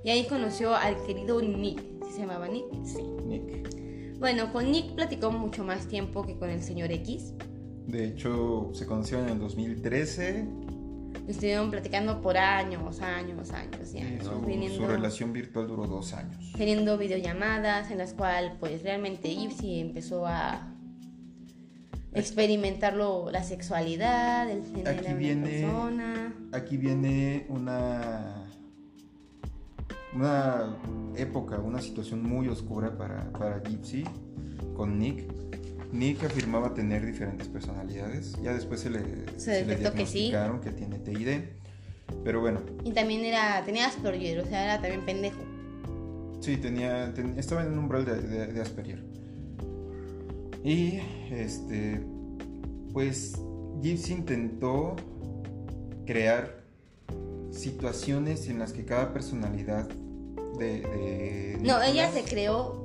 [0.03, 1.81] Y ahí conoció al querido Nick.
[2.07, 2.65] ¿Sí se llamaba Nick?
[2.85, 3.03] Sí.
[3.27, 4.19] Nick.
[4.19, 7.35] Bueno, con Nick platicó mucho más tiempo que con el señor X.
[7.87, 10.47] De hecho, se conocieron en el 2013
[11.31, 14.25] Estuvieron platicando por años, años, años y años.
[14.27, 16.53] su, viniendo, su relación virtual duró dos años.
[16.57, 20.75] teniendo videollamadas en las cuales pues realmente Ipsy empezó a
[22.13, 26.35] experimentar lo- la sexualidad, el género Aquí de una viene- persona.
[26.53, 28.47] Aquí viene una
[30.13, 30.77] una
[31.17, 34.03] época, una situación muy oscura para, para Gypsy
[34.75, 35.23] con Nick.
[35.93, 38.37] Nick afirmaba tener diferentes personalidades.
[38.43, 39.01] Ya después se le,
[39.39, 40.31] Se le detectó que sí.
[40.31, 41.29] diagnosticaron que tiene TID.
[42.25, 45.39] Pero bueno, Y también era, tenía Asperger, o sea, era también pendejo.
[46.41, 49.05] sí, tenía, ten- estaba en un umbral de, de- de Asperger.
[50.65, 51.01] Y
[51.31, 52.01] este,
[52.93, 53.41] pues
[53.83, 54.97] Gypsy intentó
[56.07, 56.61] crear
[57.51, 59.89] situaciones en las que cada personalidad
[60.59, 60.81] de...
[60.81, 62.80] de No, ella se creó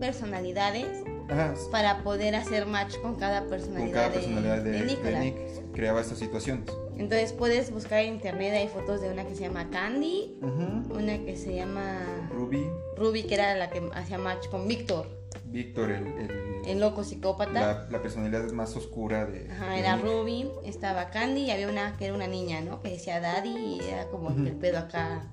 [0.00, 4.96] personalidades Ajá, para poder hacer match con cada con personalidad, cada de- personalidad de, de
[4.96, 5.18] de.
[5.20, 5.36] Nick
[5.72, 6.64] creaba estas situaciones.
[6.98, 10.98] Entonces puedes buscar en internet, hay fotos de una que se llama Candy, Ujú.
[10.98, 15.06] una que se llama Ruby, Ruby, que era la que hacía match con Víctor,
[15.46, 17.52] Víctor, el, el- el loco psicópata.
[17.52, 19.50] la, la personalidad más oscura de...
[19.50, 20.04] Ajá, de era Nick.
[20.04, 22.82] Ruby, estaba Candy y había una que era una niña, ¿no?
[22.82, 24.40] Que decía Daddy y era como Ujú.
[24.44, 25.26] el pedo acá,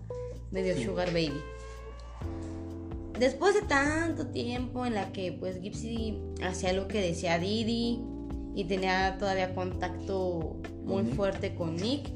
[0.52, 0.86] medio Sí.
[0.86, 1.42] Sugar Baby.
[3.20, 8.00] Después de tanto tiempo en la que pues Gypsy hacía lo que decía Didi
[8.56, 12.12] y tenía todavía contacto muy fuerte con Nick,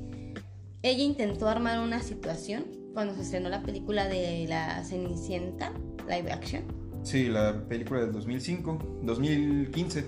[0.83, 5.71] ella intentó armar una situación cuando se estrenó la película de la Cenicienta,
[6.07, 6.63] live action.
[7.03, 10.05] Sí, la película del 2005, 2015.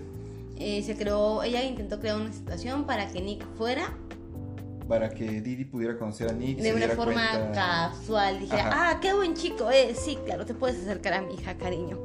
[0.59, 3.97] Eh, se creó, ella intentó crear una situación para que Nick fuera
[4.87, 6.57] Para que Didi pudiera conocer a Nick.
[6.57, 8.39] de se una diera forma cuenta- casual.
[8.39, 8.89] Dijera, Ajá.
[8.91, 9.97] ah, qué buen chico es.
[9.97, 11.99] Sí, claro, te puedes acercar a mi hija, cariño.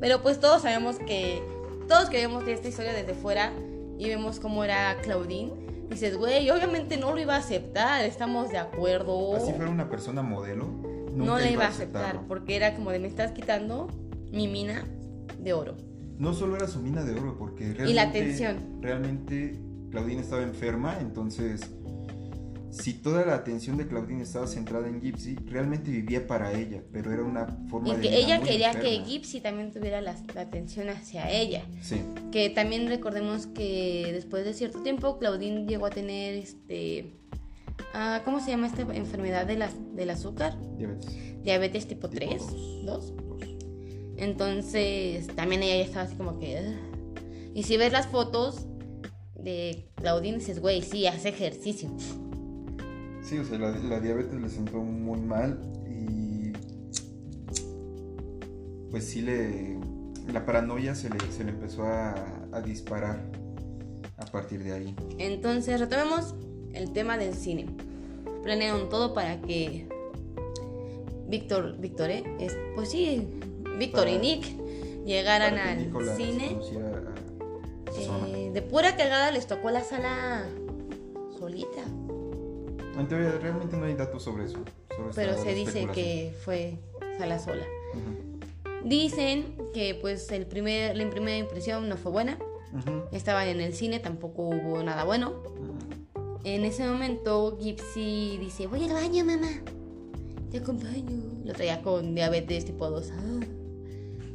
[0.00, 1.42] Pero pues todos sabemos que,
[1.88, 3.52] todos que vemos esta historia desde fuera
[3.98, 5.52] y vemos cómo era Claudine.
[5.88, 9.36] Dices, güey, obviamente no lo iba a aceptar, estamos de acuerdo.
[9.36, 10.66] Así fuera una persona modelo.
[11.14, 12.26] no le iba a aceptar aceptarlo.
[12.28, 13.86] porque era como de me estás quitando
[14.32, 14.84] mi mina
[15.38, 15.76] de oro.
[16.18, 17.90] No solo era su mina de oro, porque realmente.
[17.90, 18.56] Y la atención.
[18.80, 21.70] Realmente Claudine estaba enferma, entonces.
[22.82, 27.12] Si toda la atención de Claudine estaba centrada en Gypsy, realmente vivía para ella, pero
[27.12, 28.00] era una forma Y de.
[28.02, 28.98] que ella quería que.
[29.04, 31.62] Gypsy también tuviera la, la atención hacia ella.
[31.82, 32.00] Sí,
[32.32, 37.12] Que también recordemos que después de cierto tiempo Claudine llegó a tener este
[37.94, 40.56] ah, ¿cómo se llama esta enfermedad de las- del azúcar?
[40.76, 41.42] diabetes.
[41.44, 42.40] Diabetes tipo Tipo 3,
[42.84, 42.84] dos.
[42.84, 43.16] 2.
[43.16, 43.48] Dos.
[44.16, 47.50] Entonces, también ella ya estaba así como que "Ugh".
[47.54, 48.66] Y si ves las fotos
[49.38, 51.90] de Claudine dices, "Güey, sí, hace ejercicio."
[53.24, 55.58] Sí, o sea, la, la diabetes le sentó muy mal
[55.88, 56.52] y.
[58.90, 59.78] Pues sí le.
[60.32, 62.14] La paranoia se le, se le empezó a,
[62.52, 63.24] a disparar
[64.18, 64.96] a partir de ahí.
[65.18, 66.34] Entonces, retomemos
[66.74, 67.66] el tema del cine.
[68.42, 69.88] Planearon todo para que
[71.28, 72.24] Víctor, Víctor, ¿eh?
[72.38, 73.26] Es, pues sí,
[73.78, 74.44] Víctor y Nick
[75.04, 76.58] llegaran al Nicolás cine.
[76.58, 77.14] a.
[78.28, 80.44] Eh, de pura cagada les tocó la sala.
[82.98, 84.58] En teoría, realmente no hay datos sobre eso.
[84.96, 86.78] sobre Pero se dice que fue
[87.18, 87.64] sala sola.
[87.94, 88.88] Ujú.
[88.88, 92.38] Dicen que pues el primer, la primera impresión no fue buena.
[92.72, 93.04] Ujú.
[93.12, 95.30] Estaban en el cine, tampoco hubo nada bueno.
[95.30, 96.40] Ujú.
[96.44, 99.48] En ese momento Gypsy dice, voy al baño, mamá.
[100.50, 101.22] Te acompaño.
[101.44, 103.12] Lo traía con diabetes tipo 2.
[103.12, 103.40] Ah.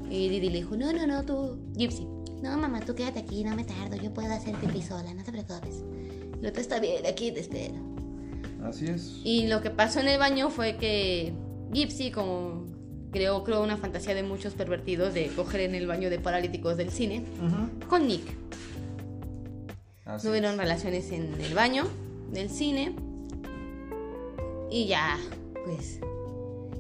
[0.09, 2.07] Y Didi le dijo, no, no, no, tú, Gypsy.
[2.41, 3.95] No, mamá, tú quédate aquí, no me tardo.
[3.97, 5.83] Yo puedo hacer pipí sola, no te preocupes.
[6.41, 7.75] Lo otro está bien, aquí te espero.
[8.63, 9.21] Así es.
[9.23, 11.33] Y lo que pasó en el baño fue que
[11.73, 12.65] Gypsy, como
[13.11, 16.91] creó, creó una fantasía de muchos pervertidos de coger en el baño de paralíticos del
[16.91, 17.23] cine,
[17.89, 18.23] con Nick.
[20.05, 20.57] Así Tuvieron es.
[20.57, 21.85] relaciones en el baño
[22.31, 22.95] del cine.
[24.71, 25.17] Y ya,
[25.65, 25.99] pues,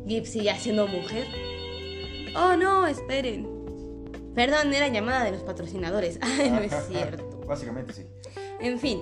[0.05, 1.25] Gypsy ya siendo mujer.
[2.35, 3.47] Oh, no, esperen.
[4.35, 6.19] Perdón, era llamada de los patrocinadores.
[6.21, 7.41] Ay, no es cierto.
[7.47, 8.03] Básicamente sí.
[8.59, 8.99] En fin,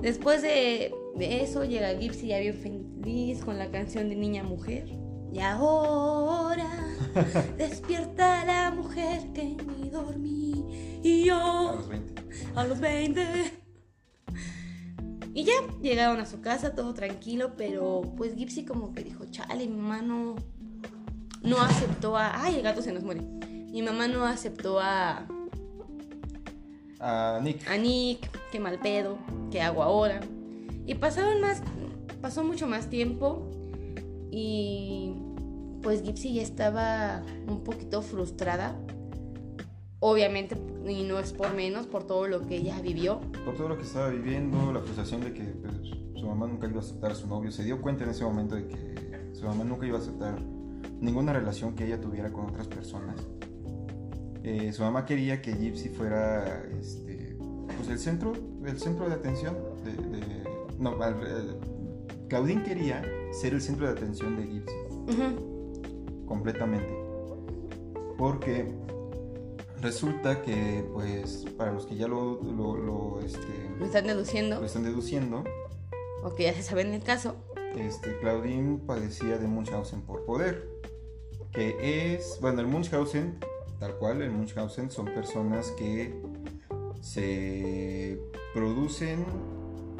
[0.00, 4.86] después de, de eso llega Gypsy ya bien feliz con la canción de Niña Mujer.
[5.32, 6.68] Y ahora
[7.58, 11.00] despierta la mujer que ni dormí.
[11.02, 12.22] Y A yo los 20.
[12.54, 13.52] a los 20.
[15.34, 19.66] Y ya llegaron a su casa, todo tranquilo, pero pues Gypsy como que dijo, chale,
[19.66, 20.36] mi mamá no,
[21.42, 22.44] no aceptó a...
[22.44, 23.22] Ay, el gato se nos muere.
[23.22, 25.26] Mi mamá no aceptó a,
[27.00, 27.68] A Nick.
[27.68, 29.18] a Nick, qué mal pedo,
[29.50, 30.20] qué hago ahora.
[30.86, 31.62] Y pasaron más,
[32.20, 33.50] pasó mucho más tiempo
[34.30, 35.14] y
[35.82, 38.76] pues Gypsy ya estaba un poquito frustrada.
[40.00, 43.20] Obviamente, y no es por menos, por todo lo que ella vivió.
[43.44, 45.74] Por todo lo que estaba viviendo, la frustración de que pues,
[46.14, 47.50] su mamá nunca iba a aceptar a su novio.
[47.50, 50.38] Se dio cuenta en ese momento de que su mamá nunca iba a aceptar
[51.00, 53.16] ninguna relación que ella tuviera con otras personas.
[54.42, 57.36] Eh, su mamá quería que Gypsy fuera este,
[57.76, 58.32] pues el centro,
[58.64, 59.56] el centro de atención.
[60.78, 61.56] No, el-
[62.28, 64.64] Claudine quería ser el centro de atención de
[65.12, 66.24] Ujú.
[66.26, 66.88] completamente.
[68.18, 68.72] Porque
[69.80, 73.46] resulta que, pues, para los que ya lo, lo, lo, este,
[73.78, 75.44] Lo están deduciendo, lo están deduciendo,
[76.22, 77.34] o que ya se sabe en el caso.
[77.76, 80.68] este, Claudine padecía de Munchausen por poder.
[81.52, 83.38] Que es, bueno, el Munchausen,
[83.78, 86.14] tal cual, el Munchausen son personas que
[87.00, 88.18] se
[88.54, 89.24] producen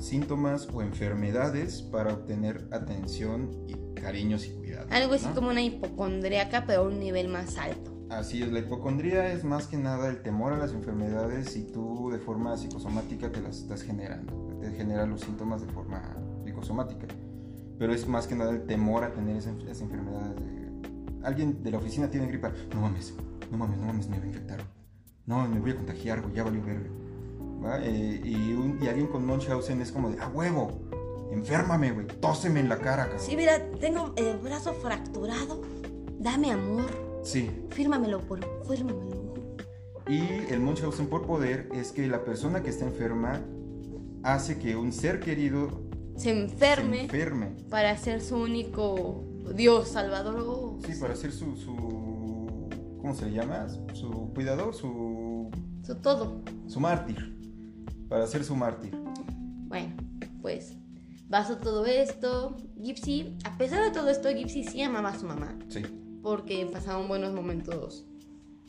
[0.06, 4.90] síntomas o enfermedades para obtener atención y cariños y cuidados.
[4.92, 5.34] Algo así ¿no?
[5.34, 7.92] como una hipocondriaca, pero a un nivel más alto.
[8.10, 12.10] Así es, la hipocondría es más que nada el temor a las enfermedades y tú
[12.10, 17.06] de forma psicosomática te las estás generando, te genera los síntomas de forma psicosomática.
[17.78, 20.36] Pero es más que nada el temor a tener esas, esas enfermedades.
[20.36, 20.64] de-
[21.24, 23.14] Alguien de la oficina tiene gripa, no mames,
[23.50, 24.60] no mames, no mames, me voy a infectar.
[25.26, 26.90] No, me voy a contagiar, güey, ya valió verga.
[27.82, 30.70] Eh, y, un- y alguien con Munchausen es como de, a huevo,
[31.32, 33.20] enférmame, güey, tóseme en la cara, cabrón.
[33.26, 35.62] Sí, mira, tengo el brazo fracturado.
[36.18, 36.90] Dame amor.
[37.22, 39.34] Sí, Fírmamelo, por fírmamelo.
[40.08, 40.20] Y
[40.52, 43.40] el Munchausen por poder es que la persona que está enferma
[44.22, 45.68] hace que un ser querido
[46.16, 47.56] se enferme, se enferme.
[47.70, 50.44] para ser su único Dios salvador.
[50.46, 52.68] o- Sí, para ser su, su.
[53.00, 53.66] ¿Cómo se le llama?
[53.94, 55.50] Su cuidador, su.
[55.82, 56.40] Su todo.
[56.66, 57.33] Su mártir.
[58.14, 58.96] Para ser su mártir.
[59.66, 59.92] Bueno,
[60.40, 60.76] pues
[61.28, 62.56] pasó todo esto.
[62.80, 65.82] Gypsy, a pesar de todo esto, Gypsy sí amaba a su mamá Sí.
[66.22, 68.06] porque pasaban buenos momentos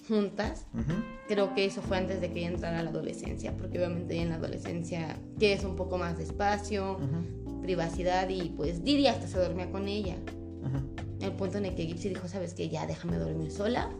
[0.07, 0.65] juntas.
[0.73, 0.93] Ujú.
[1.27, 4.29] Creo que eso fue antes de que ella entrara a la adolescencia, porque obviamente en
[4.29, 6.97] la adolescencia quieres un poco más de espacio,
[7.61, 10.15] privacidad y pues Didi hasta se dormía con ella.
[11.21, 13.91] El punto en el que Gypsy dijo, sabes que ya déjame dormir sola,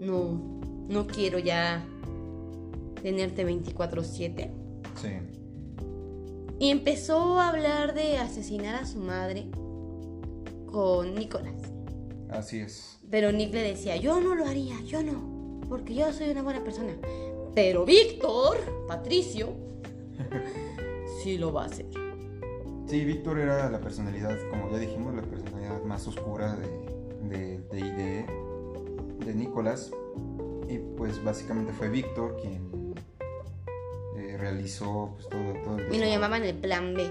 [0.00, 0.40] no,
[0.88, 1.84] no quiero ya
[3.04, 4.50] tenerte 24/7.
[4.96, 5.08] Sí.
[6.58, 9.50] Y empezó a hablar de asesinar a su madre
[10.64, 11.70] con Nicolás.
[12.30, 12.98] Así es.
[13.10, 16.64] Pero Nick le decía, yo no lo haría, yo no, porque yo soy una buena
[16.64, 16.96] persona.
[17.54, 18.56] Pero Víctor,
[18.88, 19.52] Patricio,
[21.22, 21.86] sí lo va a hacer.
[22.86, 26.68] Sí, Víctor era la personalidad, como ya dijimos, la personalidad más oscura de,
[27.28, 28.26] de, de, de,
[29.26, 29.92] de Nicolás.
[30.70, 32.83] Y pues básicamente fue Víctor quien
[34.36, 37.10] realizó pues, todo, todo el Y lo llamaban el plan B.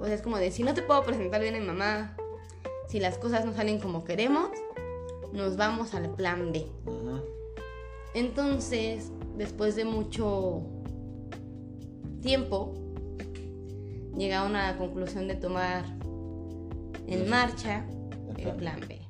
[0.00, 2.16] O sea, es como de, si no te puedo presentar bien a mi mamá,
[2.88, 4.50] si las cosas no salen como queremos,
[5.32, 6.66] nos vamos al plan B.
[8.14, 10.62] Entonces, después de mucho
[12.20, 12.74] tiempo,
[14.16, 15.84] llegaron a la conclusión de tomar
[17.06, 17.86] en marcha
[18.36, 19.01] El plan B.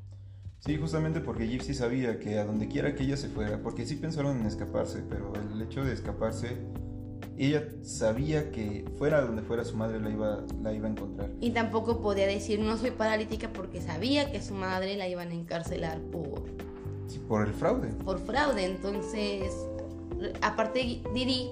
[0.64, 3.96] Sí, justamente porque Gypsy sabía que a donde quiera que ella se fuera, porque sí
[3.96, 6.56] pensaron en escaparse, pero el hecho de escaparse,
[7.36, 11.30] ella sabía que fuera donde fuera su madre la iba, la iba a encontrar.
[11.40, 15.34] Y tampoco podía decir no soy paralítica porque sabía que su madre la iban a
[15.34, 16.44] encarcelar por,
[17.08, 17.88] Sí, por el fraude.
[18.04, 18.64] por fraude.
[18.64, 19.52] Entonces,
[20.42, 21.50] aparte Didi,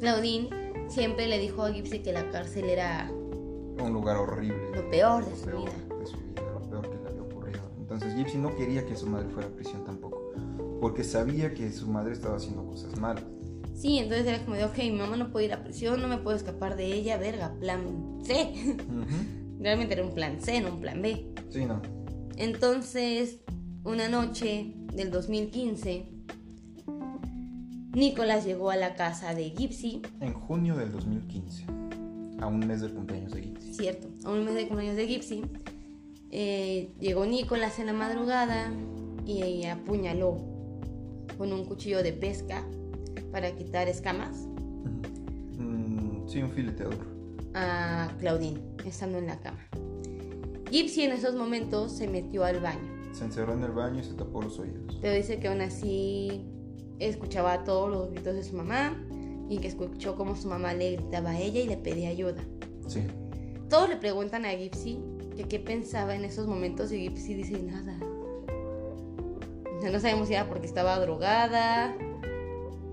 [0.00, 0.50] Claudine,
[0.88, 4.58] siempre le dijo a Gypsy que la cárcel era Un lugar horrible.
[4.74, 5.96] lo peor de Lo su peor vida.
[5.98, 6.42] de su vida,
[7.94, 10.32] Entonces Gypsy no quería que su madre fuera a prisión tampoco,
[10.80, 13.24] porque sabía que su madre estaba haciendo cosas malas.
[13.72, 16.18] Sí, entonces era como de, ok, mi mamá no puede ir a prisión, no me
[16.18, 18.52] puedo escapar de ella, verga, plan C.
[18.88, 19.58] Ujú.
[19.60, 21.32] Realmente era un plan C, no un plan B.
[21.50, 21.80] Sí, no.
[22.36, 23.38] Entonces,
[23.84, 26.08] una noche del 2015,
[27.92, 31.64] Nicolás llegó a la casa de Gypsy, En junio del 2015,
[32.40, 33.74] a un mes del cumpleaños de Gypsy.
[33.74, 35.42] cierto, a un mes de cumpleaños de Gypsy.
[36.36, 38.72] Eh, llegó Nicolás en la madrugada
[39.24, 40.36] y apuñaló
[41.38, 42.64] con un cuchillo de pesca
[43.30, 44.46] para quitar escamas.
[45.58, 46.96] Mm, sí, un fileteador.
[47.54, 49.60] a Claudine, estando en la cama.
[50.72, 52.80] Gypsy en esos momentos se metió al baño,
[53.12, 54.98] Se encerró en el baño y se tapó los oídos.
[55.00, 56.42] pero dice que aún así
[56.98, 59.00] escuchaba todos los gritos de su mamá
[59.48, 62.42] y que escuchó cómo su mamá le gritaba a ella y le pedía ayuda.
[62.88, 63.02] Sí.
[63.70, 64.98] Todos le preguntan a Gypsy
[65.36, 67.96] que qué pensaba en esos momentos y Gypsy dice nada.
[69.76, 71.94] O sea, no sabemos si era porque estaba drogada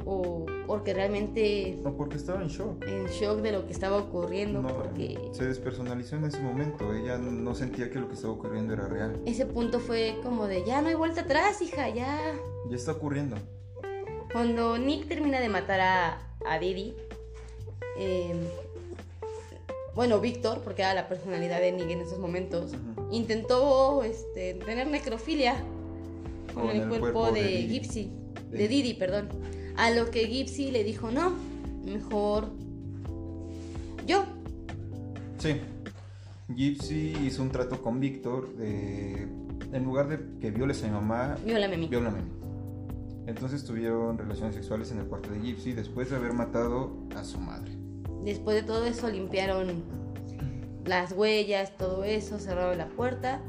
[0.05, 2.83] o porque realmente No, porque estaba en shock.
[2.87, 6.93] en shock de lo que estaba ocurriendo, No, porque Se despersonalizó en ese momento.
[6.93, 9.19] Ella no sentía que lo que estaba ocurriendo era real.
[9.25, 12.19] ese punto fue como de ya no hay vuelta atrás, hija, ya.
[12.69, 13.35] Ya está ocurriendo.
[14.33, 16.95] Cuando Nick termina de matar a, a Didi,
[17.97, 18.33] eh,
[19.95, 22.71] bueno, Víctor, porque era la personalidad de Nick en esos momentos,
[23.11, 25.55] intentó este, tener necrofilia
[26.53, 27.67] con, el, cuerpo, de.
[27.67, 28.11] Gypsy,
[28.49, 29.29] De- de Didi, perdón.
[29.77, 31.33] A lo que Gypsy le dijo, no,
[31.85, 32.49] mejor
[34.05, 34.25] yo.
[35.37, 35.55] Sí.
[36.49, 39.27] Gypsy hizo un trato con Víctor de...
[39.71, 41.87] En lugar de que violes a mi mamá, Viólame a mí.
[41.87, 42.31] viólame a mí.
[43.27, 47.39] Entonces tuvieron relaciones sexuales en el cuarto de Gypsy después de haber matado a su
[47.39, 47.71] madre.
[48.23, 49.83] Después de todo eso limpiaron
[50.85, 53.41] las huellas, todo eso, cerraron la puerta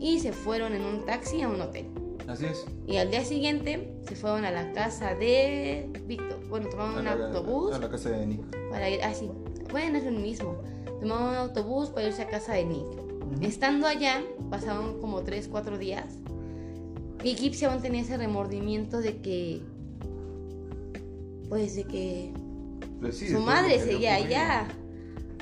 [0.00, 1.86] y se fueron en un taxi a un hotel.
[2.26, 2.64] Así es.
[2.86, 6.38] Y al día siguiente se fueron a la casa de Víctor.
[6.48, 8.70] Bueno, tomaron un la, autobús a la casa de Nick.
[8.70, 9.00] para ir.
[9.02, 9.30] Ah, sí.
[9.70, 10.56] Bueno, es lo mismo.
[11.00, 12.86] Tomaron un autobús para irse a casa de Nick.
[13.40, 16.18] Estando allá, pasaron como 3, 4 días.
[17.24, 19.62] Y Gypsy aún tenía ese remordimiento de que.
[21.48, 22.32] Pues de que
[23.02, 24.68] Pues sí, su madre seguía allá.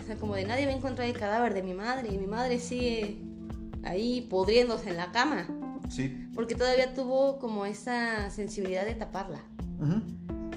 [0.02, 2.08] O sea, como de nadie va a encontrar el cadáver de mi madre.
[2.11, 3.18] Y mi madre sigue
[3.84, 5.46] ahí pudriéndose en la cama.
[5.90, 6.26] Sí.
[6.34, 9.40] Porque todavía tuvo como esa sensibilidad de taparla.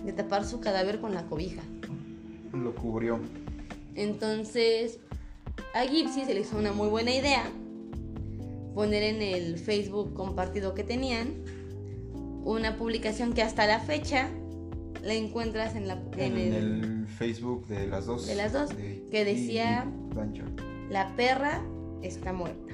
[0.05, 1.61] De tapar su cadáver con la cobija.
[2.53, 3.19] Lo cubrió.
[3.95, 4.99] Entonces,
[5.75, 7.43] a Gypsy se le hizo una muy buena idea
[8.73, 11.43] poner en el Facebook compartido que tenían
[12.45, 14.29] una publicación que hasta la fecha
[15.03, 18.25] la encuentras en, la, En, en el, el Facebook de las dos.
[18.25, 19.85] De las dos, de que decía-.
[20.89, 21.61] La perra
[22.01, 22.73] está muerta.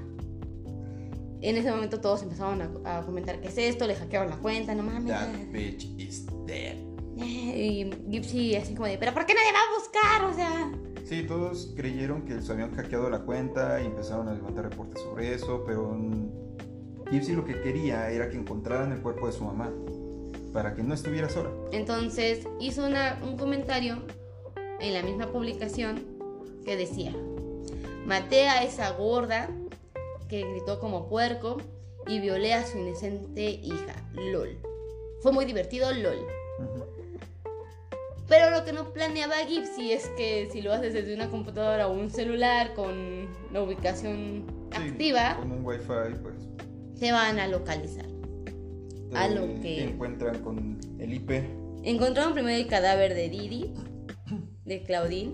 [1.41, 4.75] En ese momento todos empezaron a, a comentar qué es esto, le hackearon la cuenta,
[4.75, 5.07] no mames.
[5.07, 6.77] That bitch is dead.
[7.17, 10.23] Y Gypsy así como de, pero ¿por qué nadie va a buscar?
[10.25, 10.71] O sea,
[11.05, 15.34] Sí, todos creyeron que les habían hackeado la cuenta y empezaron a levantar reportes sobre
[15.34, 16.30] eso, pero mm,
[17.11, 19.73] Gypsy lo que quería era que encontraran el cuerpo de su mamá,
[20.53, 21.49] para que no estuviera sola.
[21.71, 24.03] entonces hizo una- un comentario
[24.79, 26.03] en la misma publicación
[26.65, 27.13] que decía,
[28.05, 29.49] maté a esa gorda
[30.27, 31.57] que gritó como puerco
[32.07, 34.57] y violé a su inocente hija, lol.
[35.21, 36.25] Fue muy divertido, lol.
[38.27, 41.93] Pero lo que no planeaba Gypsy es que si lo haces desde una computadora o
[41.93, 45.83] un celular con la ubicación Sí, activa, Con un wifi,
[46.21, 46.35] pues.
[46.99, 48.05] te van a localizar.
[49.14, 51.43] A lo que- encuentran con el IP.
[51.84, 53.74] Encontraron primero el cadáver de Didi,
[54.66, 55.32] de Claudine,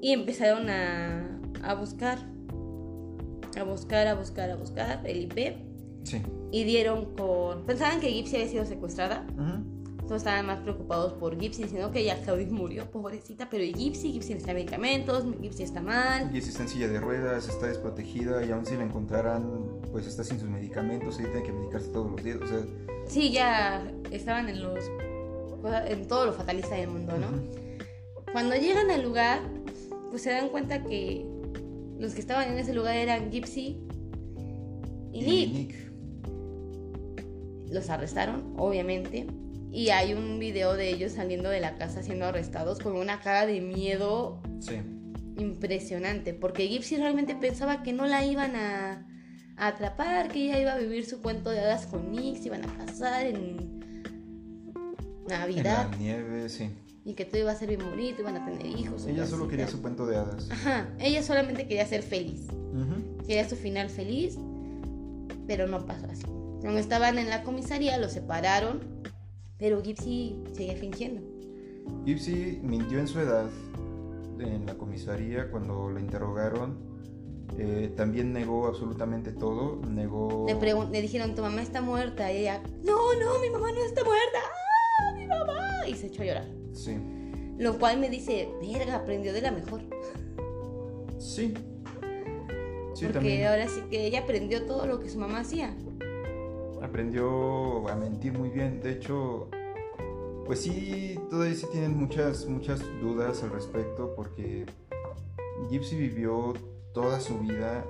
[0.00, 2.18] y empezaron a, a buscar,
[3.58, 5.56] a buscar, a buscar, a buscar el IP.
[6.04, 6.22] Sí.
[6.52, 7.66] Y dieron con...
[7.66, 9.26] Pensaban que Gypsy había sido secuestrada.
[10.10, 13.48] Todos estaban más preocupados por Gypsy, diciendo que ya Claudine murió, pobrecita.
[13.48, 14.10] Pero ¿y Gypsy?
[14.10, 16.32] Gypsy necesita medicamentos, Gypsy está mal.
[16.32, 20.24] Gypsy está en silla de ruedas, está desprotegida y aún si la encontraran, pues está
[20.24, 22.38] sin sus medicamentos, ella tiene que medicarse todos los días.
[22.42, 22.58] O sea,
[23.06, 24.80] Sí, ya estaban en los...
[25.86, 27.28] En todo lo fatalista del mundo, ¿no?
[28.32, 29.38] Cuando llegan al lugar,
[30.10, 31.24] pues se dan cuenta que
[32.00, 33.78] los que estaban en ese lugar eran Gypsy
[35.12, 35.72] y Nick.
[37.70, 39.28] Los arrestaron, obviamente.
[39.72, 43.46] Y hay un video de ellos saliendo de la casa siendo arrestados con una cara
[43.46, 44.76] de miedo Sí.
[45.38, 46.34] impresionante.
[46.34, 49.06] Porque Gypsy realmente pensaba que no la iban a,
[49.56, 52.64] a atrapar, que ella iba a vivir su cuento de hadas con Nick, se iban
[52.64, 55.88] a casar en En Navidad.
[55.90, 56.70] la nieve, sí.
[57.04, 59.06] Y que todo iba a ser bien bonito, iban a tener hijos.
[59.06, 60.50] Ella solo quería su cuento de hadas.
[60.50, 62.46] Ajá, ella solamente quería ser feliz.
[63.26, 64.36] Quería su final feliz,
[65.46, 66.24] pero no pasó así.
[66.60, 68.80] Cuando estaban en la comisaría, los separaron,
[69.60, 71.22] pero Gypsy seguía fingiendo.
[72.06, 73.48] Gypsy mintió en su edad
[74.38, 76.78] en la comisaría cuando la interrogaron.
[77.58, 79.80] Eh, también negó absolutamente todo.
[79.86, 80.46] Negó.
[80.48, 82.32] Le, le dijeron, tu mamá está muerta.
[82.32, 84.38] Y ella, no, no, mi mamá no está muerta.
[85.00, 85.86] ¡Ah, mi mamá!
[85.86, 86.48] Y se echó a llorar.
[86.72, 86.96] Sí.
[87.58, 89.82] Lo cual me dice, verga, aprendió de la mejor.
[91.18, 91.52] Sí.
[92.94, 95.76] Sí, Porque también ahora sí que ella aprendió todo lo que su mamá hacía.
[96.90, 98.80] Aprendió a mentir muy bien.
[98.82, 99.48] De hecho,
[100.44, 104.66] pues sí, todavía sí tienen muchas, muchas dudas al respecto porque
[105.70, 106.52] Gypsy vivió
[106.92, 107.84] toda su vida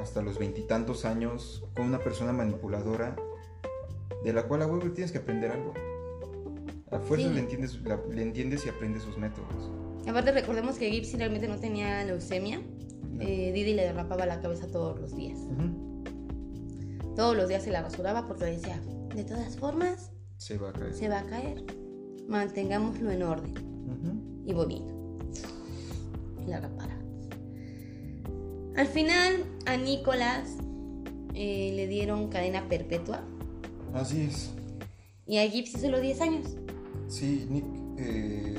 [0.00, 3.16] hasta los veintitantos años con una persona manipuladora
[4.22, 5.74] de la cual a huevo tienes que aprender algo.
[6.92, 7.34] A fuerza Sí.
[7.34, 9.70] le, entiendes, la- le entiendes y aprendes sus métodos.
[10.08, 12.60] Aparte recordemos que Gypsy realmente no tenía leucemia.
[13.10, 13.22] No.
[13.22, 15.38] Eh, Didi le derrapaba la cabeza todos los días.
[15.40, 15.95] Ujú.
[17.16, 18.78] Todos los días se la rasuraba porque decía,
[19.14, 20.94] de todas formas, Se va a caer.
[20.94, 21.64] se va a caer.
[22.28, 23.54] Mantengámoslo en orden
[24.44, 24.92] y bonito.
[26.46, 26.96] Y la rapara.
[28.76, 30.56] Al final, a Nicolás
[31.34, 33.22] eh, le dieron cadena perpetua
[33.94, 34.50] Así es.
[35.26, 36.56] y a Gypsy solo 10 años.
[37.08, 37.64] Sí, Nick
[37.98, 38.54] eh,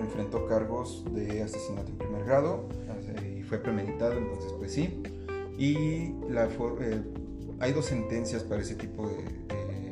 [0.00, 2.68] enfrentó cargos de asesinato en primer grado
[3.16, 5.02] eh, y fue premeditado, entonces pues sí.
[5.58, 7.02] Y la for- eh,
[7.62, 9.14] hay dos sentencias para ese tipo de...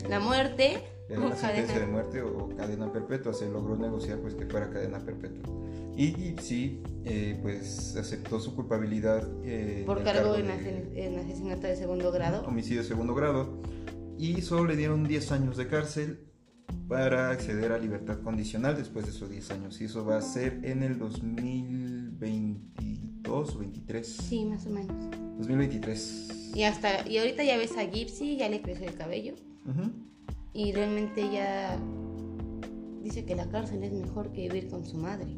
[0.02, 3.32] de- La muerte de o una sentencia de muerte o cadena perpetua.
[3.32, 5.48] Se logró negociar pues que fuera cadena perpetua.
[5.96, 9.26] Y sí, eh, pues aceptó su culpabilidad.
[9.44, 10.40] eh, por el cargo de
[10.94, 12.42] en asesinato de segundo grado.
[12.46, 13.60] Homicidio de segundo grado.
[14.18, 16.26] Y solo le dieron 10 años de cárcel
[16.88, 19.80] para acceder a libertad condicional después de esos 10 años.
[19.80, 24.06] Y eso va a ser en el 2022 o 23.
[24.06, 24.94] Sí, más o menos.
[25.38, 26.39] 2023.
[26.54, 29.34] Y hasta y ahorita ya ves a Gypsy, ya le creció el cabello
[30.52, 31.78] y realmente ella
[33.02, 35.36] dice que la cárcel es mejor que vivir con su madre.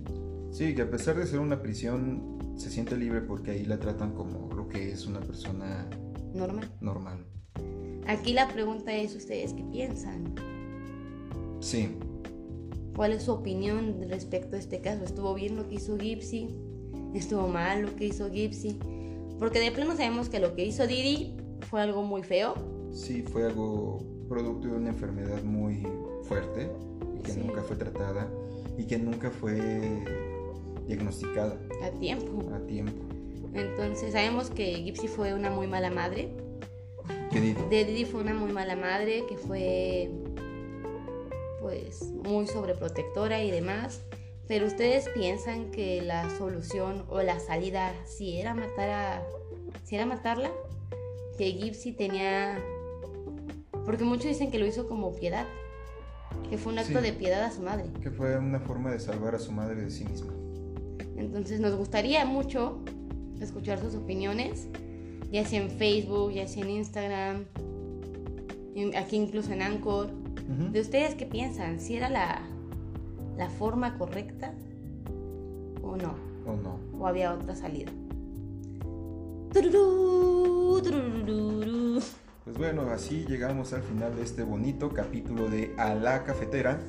[0.50, 4.14] Sí, que a pesar de ser una prisión, se siente libre porque ahí la tratan
[4.14, 5.88] como lo que es una persona
[6.34, 6.70] Normal.
[6.80, 7.24] normal.
[8.06, 10.34] Aquí la pregunta es ustedes qué piensan.
[11.60, 11.90] Sí,
[12.94, 15.04] ¿Cuál es su opinión respecto a este caso?
[15.04, 16.48] ¿Estuvo bien lo que hizo Gypsy?
[17.14, 18.76] ¿Estuvo mal lo que hizo Gypsy?
[19.42, 21.34] Porque de plano sabemos que lo que hizo Didi
[21.68, 22.54] fue algo muy feo.
[22.92, 25.84] sí, fue algo producto de una enfermedad muy
[26.22, 26.70] fuerte
[27.18, 27.40] y que Sí.
[27.40, 28.30] nunca fue tratada
[28.78, 29.58] y que nunca fue
[30.86, 32.54] diagnosticada a tiempo.
[32.54, 32.92] a tiempo.
[33.52, 36.28] Entonces sabemos que Gypsy fue una muy mala madre.
[37.32, 37.66] ¿Qué digo?
[37.68, 40.08] De Didi fue una muy mala madre que fue
[41.60, 44.02] pues muy sobreprotectora y demás.
[44.52, 49.22] Pero ustedes piensan que la solución o la salida si era matar a
[49.82, 50.50] si era matarla,
[51.38, 52.58] que Gypsy tenía
[53.86, 55.46] porque muchos dicen que lo hizo como piedad,
[56.50, 57.02] que fue un acto Sí.
[57.02, 57.86] de piedad a su madre.
[58.02, 60.34] Que fue una forma de salvar a su madre de sí misma.
[61.16, 62.78] Entonces nos gustaría mucho
[63.40, 64.68] escuchar sus opiniones,
[65.30, 67.44] ya sea en Facebook, ya sea en Instagram,
[68.98, 70.10] aquí incluso en Anchor.
[70.72, 71.80] ¿De ustedes qué piensan?
[71.80, 72.42] ¿Si era la,
[73.36, 74.54] la forma correcta
[75.82, 76.14] o no?
[76.46, 76.78] ¿O no?
[76.98, 77.92] ¿O había otra salida?
[82.44, 86.80] Pues bueno, así llegamos al final de este bonito capítulo de A la Cafetera.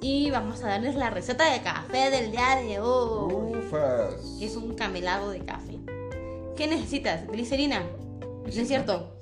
[0.00, 3.56] Y vamos a darles la receta de café del día de hoy.
[3.56, 4.36] Ufas.
[4.38, 5.78] que es un camelado de café.
[6.56, 7.26] ¿Qué necesitas?
[7.28, 7.82] Glicerina.
[8.20, 9.16] No es cierto.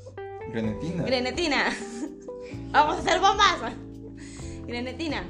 [0.52, 1.04] Grenetina.
[1.04, 1.64] Grenetina.
[2.70, 3.74] Vamos a hacer bombas.
[4.66, 5.24] Grenetina.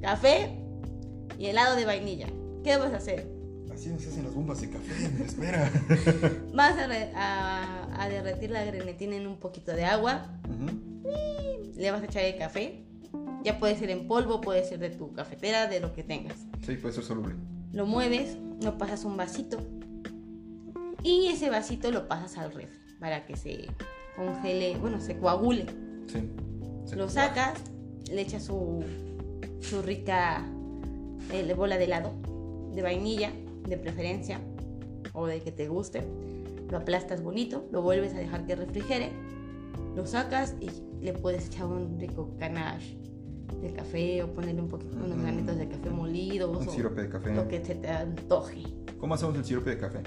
[0.00, 0.50] Café
[1.38, 2.26] y helado de vainilla.
[2.64, 3.26] ¿Qué vas a hacer?
[3.72, 5.24] Así nos hacen las bombas de café.
[5.24, 5.70] Espera.
[6.54, 10.26] Vas a, re- a- a derretir la grenetina en un poquito de agua.
[11.76, 12.84] Le vas a echar el café.
[13.42, 16.36] Ya puede ser en polvo, puede ser de tu cafetera, de lo que tengas.
[16.66, 17.34] Sí, puede ser soluble.
[17.72, 19.58] Lo mueves, lo pasas un vasito.
[21.02, 23.66] Y ese vasito lo pasas al refri para que se
[24.16, 25.64] congele, bueno, se coagule.
[26.06, 26.28] Sí.
[26.84, 27.54] Se Lo sacas,
[28.10, 28.84] le echas su,
[29.60, 30.44] su rica
[31.32, 32.12] eh, bola de helado,
[32.74, 33.32] de vainilla,
[33.68, 34.40] de preferencia,
[35.12, 36.02] o de que te guste.
[36.70, 39.10] Lo aplastas bonito, lo vuelves a dejar que refrigere,
[39.96, 40.70] lo sacas y
[41.04, 42.96] le puedes echar un rico ganache
[43.60, 45.22] de café o ponerle un poquito, unos Mm.
[45.22, 47.34] granitos de café molidos Un o sirope de café.
[47.34, 48.62] lo que se te antoje.
[48.98, 50.00] ¿Cómo hacemos el sirope de café?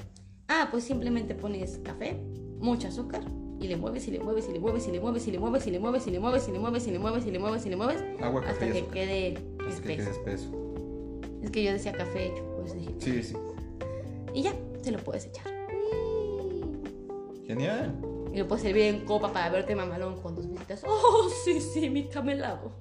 [0.48, 2.18] Ah, pues simplemente pones café,
[2.60, 3.22] mucho azúcar
[3.64, 5.66] y le mueves y le mueves y le mueves y le mueves y le mueves
[5.68, 7.66] y le mueves y le mueves y le mueves y le mueves y le mueves
[7.66, 9.38] y le mueves Agua, hasta que quede
[9.70, 10.52] espeso.
[11.42, 12.94] Es que yo decía café hecho, pues dije.
[13.00, 13.36] Sí, sí.
[14.34, 15.48] Y ya, se lo puedes echar.
[17.48, 17.96] Genial.
[18.34, 20.84] Y lo puedes servir en copa para verte mamalón con tus visitas.
[20.86, 22.72] Oh, sí, sí, mi camelado.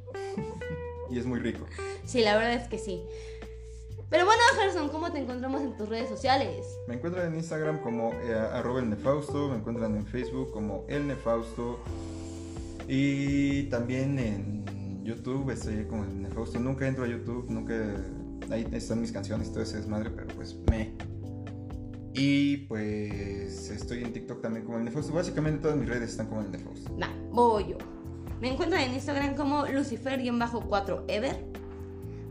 [1.11, 1.65] Y es muy rico.
[2.05, 3.03] Sí, la verdad es que sí.
[4.13, 6.79] Pero bueno, Gerson, ¿cómo te encontramos en tus redes sociales?
[6.87, 11.07] Me encuentran en Instagram como eh, arroba el nefausto, me encuentran en Facebook como el
[11.07, 11.81] nefausto
[12.87, 16.61] y también en YouTube estoy como el nefausto.
[16.61, 17.75] Nunca entro a YouTube, nunca...
[18.51, 20.93] Ahí están mis canciones, todo ese desmadre, pero pues me...
[22.13, 25.15] Y pues estoy en TikTok también como el nefausto.
[25.15, 26.95] Básicamente todas mis redes están como el nefausto.
[26.99, 27.79] Nah, voy yo.
[28.43, 31.62] Me encuentran en Instagram como Lucifer-4Ever.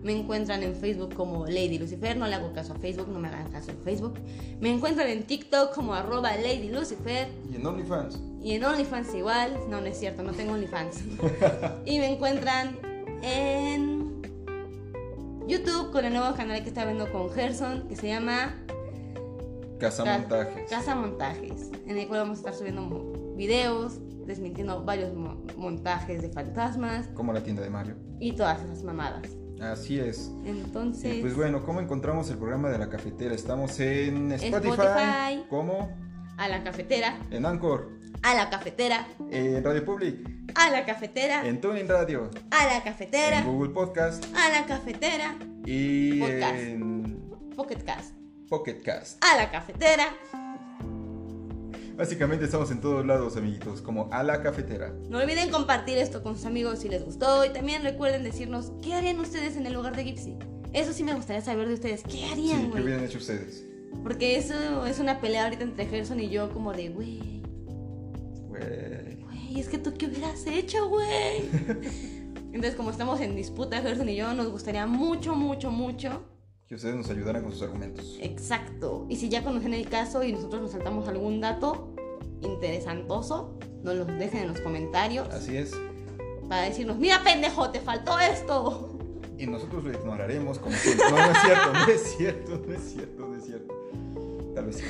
[0.03, 2.17] Me encuentran en Facebook como Lady Lucifer.
[2.17, 4.15] No le hago caso a Facebook, no me hagan caso en Facebook.
[4.59, 7.27] Me encuentran en TikTok como arroba Lady Lucifer.
[7.51, 8.19] Y en OnlyFans.
[8.41, 9.59] Y en OnlyFans igual.
[9.69, 11.01] No, no es cierto, no tengo OnlyFans.
[11.85, 12.77] y me encuentran
[13.21, 14.21] en
[15.47, 18.55] YouTube con el nuevo canal que está viendo con Gerson, que se llama
[19.79, 20.69] Casa Ca- Montajes.
[20.69, 26.29] Casa Montajes, en el cual vamos a estar subiendo videos, desmintiendo varios mo- montajes de
[26.29, 27.95] fantasmas Como la tienda de Mario.
[28.19, 29.23] y todas esas mamadas.
[29.61, 30.31] Así es.
[30.45, 33.33] Entonces, Y pues bueno, ¿cómo encontramos el programa de la cafetera?
[33.35, 35.45] Estamos en Spotify, Spotify.
[35.49, 35.95] como
[36.37, 37.89] a la cafetera, en Anchor,
[38.23, 42.81] a la cafetera, en Radio Public, a la cafetera, en Tuning Radio, a la en
[42.81, 45.35] cafetera, Google Podcast a la cafetera,
[45.65, 46.55] y Podcast.
[46.55, 47.21] en
[47.55, 48.15] Pocket Cast,
[48.49, 49.23] Pocket Cast.
[49.23, 50.05] a la cafetera.
[52.01, 54.91] Básicamente estamos en todos lados, amiguitos, como a la cafetera.
[55.07, 58.95] No olviden compartir esto con sus amigos si les gustó y también recuerden decirnos qué
[58.95, 60.35] harían ustedes en el lugar de Gypsy.
[60.73, 62.01] Eso sí me gustaría saber de ustedes.
[62.01, 63.63] ¿Qué Sí, harían, ¿qué hubieran hecho ustedes?
[64.01, 67.43] Porque eso es una pelea ahorita entre Gerson y yo, como de, güey,
[68.47, 69.17] Güey.
[69.21, 71.41] güey, es que tú qué hubieras hecho, güey.
[72.51, 76.23] Entonces, como estamos en disputa, Gerson y yo, nos gustaría mucho, mucho, mucho.
[76.67, 78.17] Que ustedes nos ayudaran con sus argumentos.
[78.21, 79.05] Exacto.
[79.09, 81.90] Y si ya conocen el caso y nosotros nos saltamos algún dato
[82.41, 85.71] interesantoso, nos lo dejen en los comentarios Así es.
[86.47, 88.97] para decirnos, mira, pendejo, te faltó esto.
[89.37, 90.75] Y nosotros lo ignoraremos como.
[90.75, 93.73] No, no es cierto, no es cierto, no es cierto, no es cierto.
[94.53, 94.83] Tal vez sí.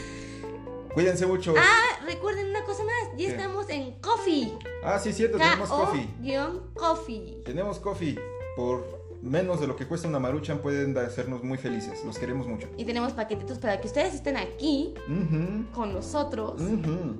[0.93, 1.53] Cuídense mucho.
[1.57, 3.27] Ah, recuerden una cosa más, ya ¿Qué?
[3.27, 4.51] estamos en Coffee.
[4.83, 6.07] Ah, sí, es cierto, tenemos coffee.
[6.21, 7.43] K-O-Coffee.
[7.45, 8.19] Tenemos coffee.
[8.57, 12.03] Por menos de lo que cuesta una maruchan pueden hacernos muy felices.
[12.05, 12.67] Los queremos mucho.
[12.77, 17.15] Y tenemos paquetitos para que ustedes estén aquí Ujú, con nosotros ujú.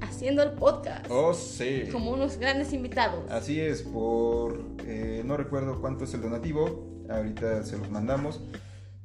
[0.00, 1.84] haciendo el podcast Oh, sí.
[1.92, 3.30] como unos grandes invitados.
[3.30, 4.60] Así es, por...
[4.86, 6.86] eh, no recuerdo cuánto es el donativo.
[7.08, 8.40] Ahorita se los mandamos.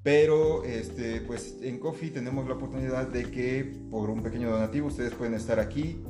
[0.02, 5.14] Pero, este, pues en Coffee tenemos la oportunidad de que por un pequeño donativo ustedes
[5.14, 6.02] pueden estar aquí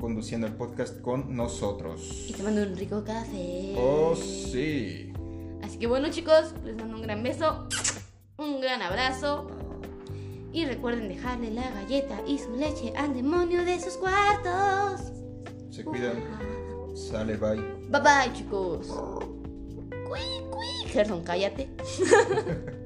[0.00, 2.26] conduciendo el podcast con nosotros.
[2.28, 3.74] Y tomando un rico café.
[3.78, 5.05] Oh, sí.
[5.62, 7.68] Así que bueno chicos, les mando un gran beso,
[8.38, 9.48] un gran abrazo.
[10.52, 15.12] Y recuerden dejarle la galleta y su leche al demonio de sus cuartos.
[15.70, 16.22] Se cuidan.
[16.94, 17.60] Sale, bye.
[17.90, 18.86] Bye bye chicos.
[20.08, 20.90] Cui, cui.
[20.90, 21.68] Gerson, cállate.